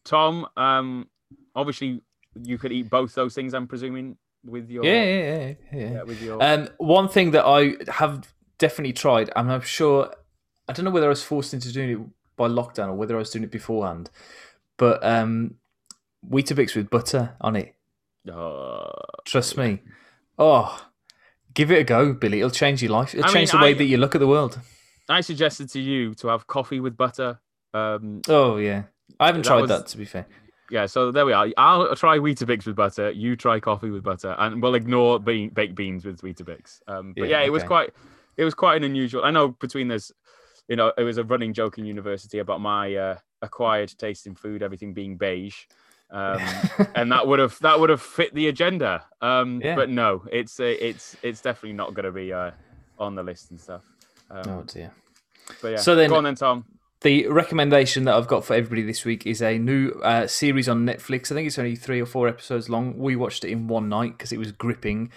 [0.04, 1.08] Tom, um,
[1.56, 2.02] obviously,
[2.42, 3.54] you could eat both those things.
[3.54, 5.92] I'm presuming with your Yeah, yeah, yeah, yeah.
[5.92, 10.14] yeah, with your Um, one thing that I have definitely tried, and I'm sure,
[10.68, 12.00] I don't know whether I was forced into doing it
[12.36, 14.10] by lockdown or whether I was doing it beforehand,
[14.78, 15.56] but um,
[16.30, 17.76] Weetabix with butter on it.
[18.32, 18.90] Uh,
[19.26, 19.82] Trust me.
[20.40, 20.88] Oh,
[21.54, 22.40] give it a go, Billy.
[22.40, 23.14] It'll change your life.
[23.14, 24.60] It'll I change mean, the way I- that you look at the world.
[25.10, 27.40] I suggested to you to have coffee with butter.
[27.74, 28.84] Um, Oh yeah,
[29.20, 30.26] I haven't That tried was- that to be fair.
[30.74, 31.48] Yeah, so there we are.
[31.56, 33.12] I'll try Weetabix with butter.
[33.12, 36.80] You try coffee with butter, and we'll ignore bean, baked beans with Weetabix.
[36.88, 37.94] Um, but Yeah, yeah, it was quite,
[38.38, 39.24] it was quite an unusual.
[39.24, 40.12] I know between this,
[40.68, 44.34] you know, it was a running joke in university about my uh, acquired taste in
[44.34, 45.66] food, everything being beige,
[46.10, 46.42] um,
[46.96, 49.06] and that would have that would have fit the agenda.
[49.22, 49.76] Um, Yeah.
[49.76, 52.50] But no, it's uh, it's it's definitely not going to be uh,
[52.98, 53.84] on the list and stuff.
[54.32, 54.92] Um, oh dear.
[55.62, 56.66] But yeah, So then- go on then, Tom.
[57.04, 60.86] The recommendation that I've got for everybody this week is a new uh, series on
[60.86, 61.30] Netflix.
[61.30, 62.98] I think it's only three or four episodes long.
[62.98, 65.12] We watched it in one night because it was gripping.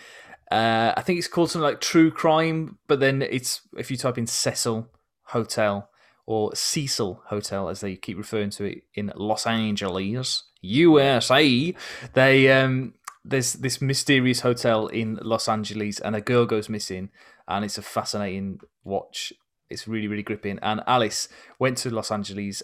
[0.51, 4.19] Uh, I think it's called something like True Crime, but then it's if you type
[4.19, 4.89] in Cecil
[5.27, 5.89] Hotel
[6.27, 11.73] or Cecil Hotel, as they keep referring to it in Los Angeles, USA,
[12.15, 17.11] they um, there's this mysterious hotel in Los Angeles, and a girl goes missing,
[17.47, 19.33] and it's a fascinating watch.
[19.71, 20.59] It's really, really gripping.
[20.63, 22.63] And Alice went to Los Angeles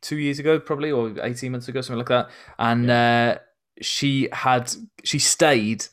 [0.00, 2.28] two years ago, probably, or 18 months ago, something like that.
[2.58, 3.38] And uh,
[3.80, 4.72] she had,
[5.04, 5.86] she stayed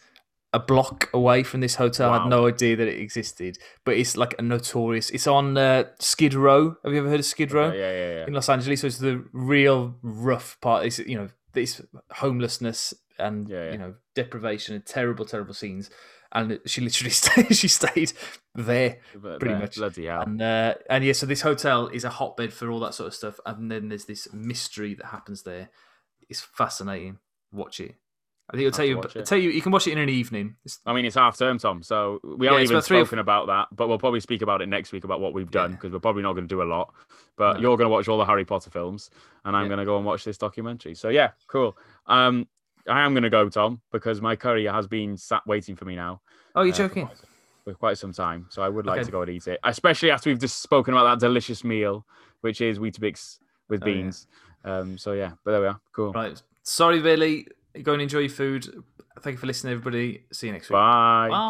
[0.53, 2.11] a block away from this hotel.
[2.11, 5.83] I had no idea that it existed, but it's like a notorious, it's on uh,
[5.99, 6.77] Skid Row.
[6.83, 7.71] Have you ever heard of Skid Row?
[7.71, 8.13] Yeah, yeah, yeah.
[8.19, 8.27] yeah.
[8.27, 8.81] in Los Angeles.
[8.81, 10.85] So it's the real rough part.
[10.85, 13.71] It's you know this homelessness and Yeah, yeah.
[13.73, 15.89] you know deprivation and terrible, terrible scenes.
[16.35, 17.55] And she literally stayed.
[17.55, 18.11] She stayed
[18.53, 19.75] there, But pretty there, much.
[19.77, 20.21] Bloody hell.
[20.21, 21.13] and uh, and yeah.
[21.13, 23.39] So this hotel is a hotbed for all that sort of stuff.
[23.45, 25.69] And then there's this mystery that happens there.
[26.29, 27.17] It's fascinating.
[27.51, 27.95] Watch it.
[28.47, 29.01] I think it'll tell you.
[29.01, 29.25] it.
[29.25, 30.57] Tell you you can watch it in an evening.
[30.65, 31.81] It's, I mean, it's half term, Tom.
[31.81, 34.43] So we Yeah, haven't even about three or spoken about that, but we'll probably speak
[34.43, 35.75] about it next week about what we've done Yeah.
[35.77, 36.93] because we're probably not going to do a lot.
[37.37, 37.59] But No.
[37.61, 39.09] you're going to watch all the Harry Potter films,
[39.45, 39.69] and I'm Yeah.
[39.69, 40.93] going to go and watch this documentary.
[40.93, 41.75] So yeah, cool.
[42.05, 42.47] Um,
[42.87, 45.95] I am going to go, Tom, because my courier has been sat waiting for me
[45.95, 46.21] now.
[46.55, 47.05] oh, you're uh, for joking?
[47.07, 47.29] quite some-
[47.65, 49.05] For quite some time, so I would like Okay.
[49.05, 52.05] to go and eat it, especially after we've just spoken about that delicious meal,
[52.41, 53.93] which is Weetabix with Oh, yeah.
[53.93, 54.27] beans.
[54.63, 55.79] Um, so yeah, but there we are.
[55.91, 56.11] Cool.
[56.13, 56.39] Right.
[56.63, 57.47] Sorry, Billy.
[57.81, 58.67] Go and enjoy your food.
[59.21, 60.25] Thank you for listening, everybody.
[60.31, 60.73] See you next week.
[60.73, 61.27] Bye.
[61.29, 61.37] Bye.
[61.37, 61.47] Bye.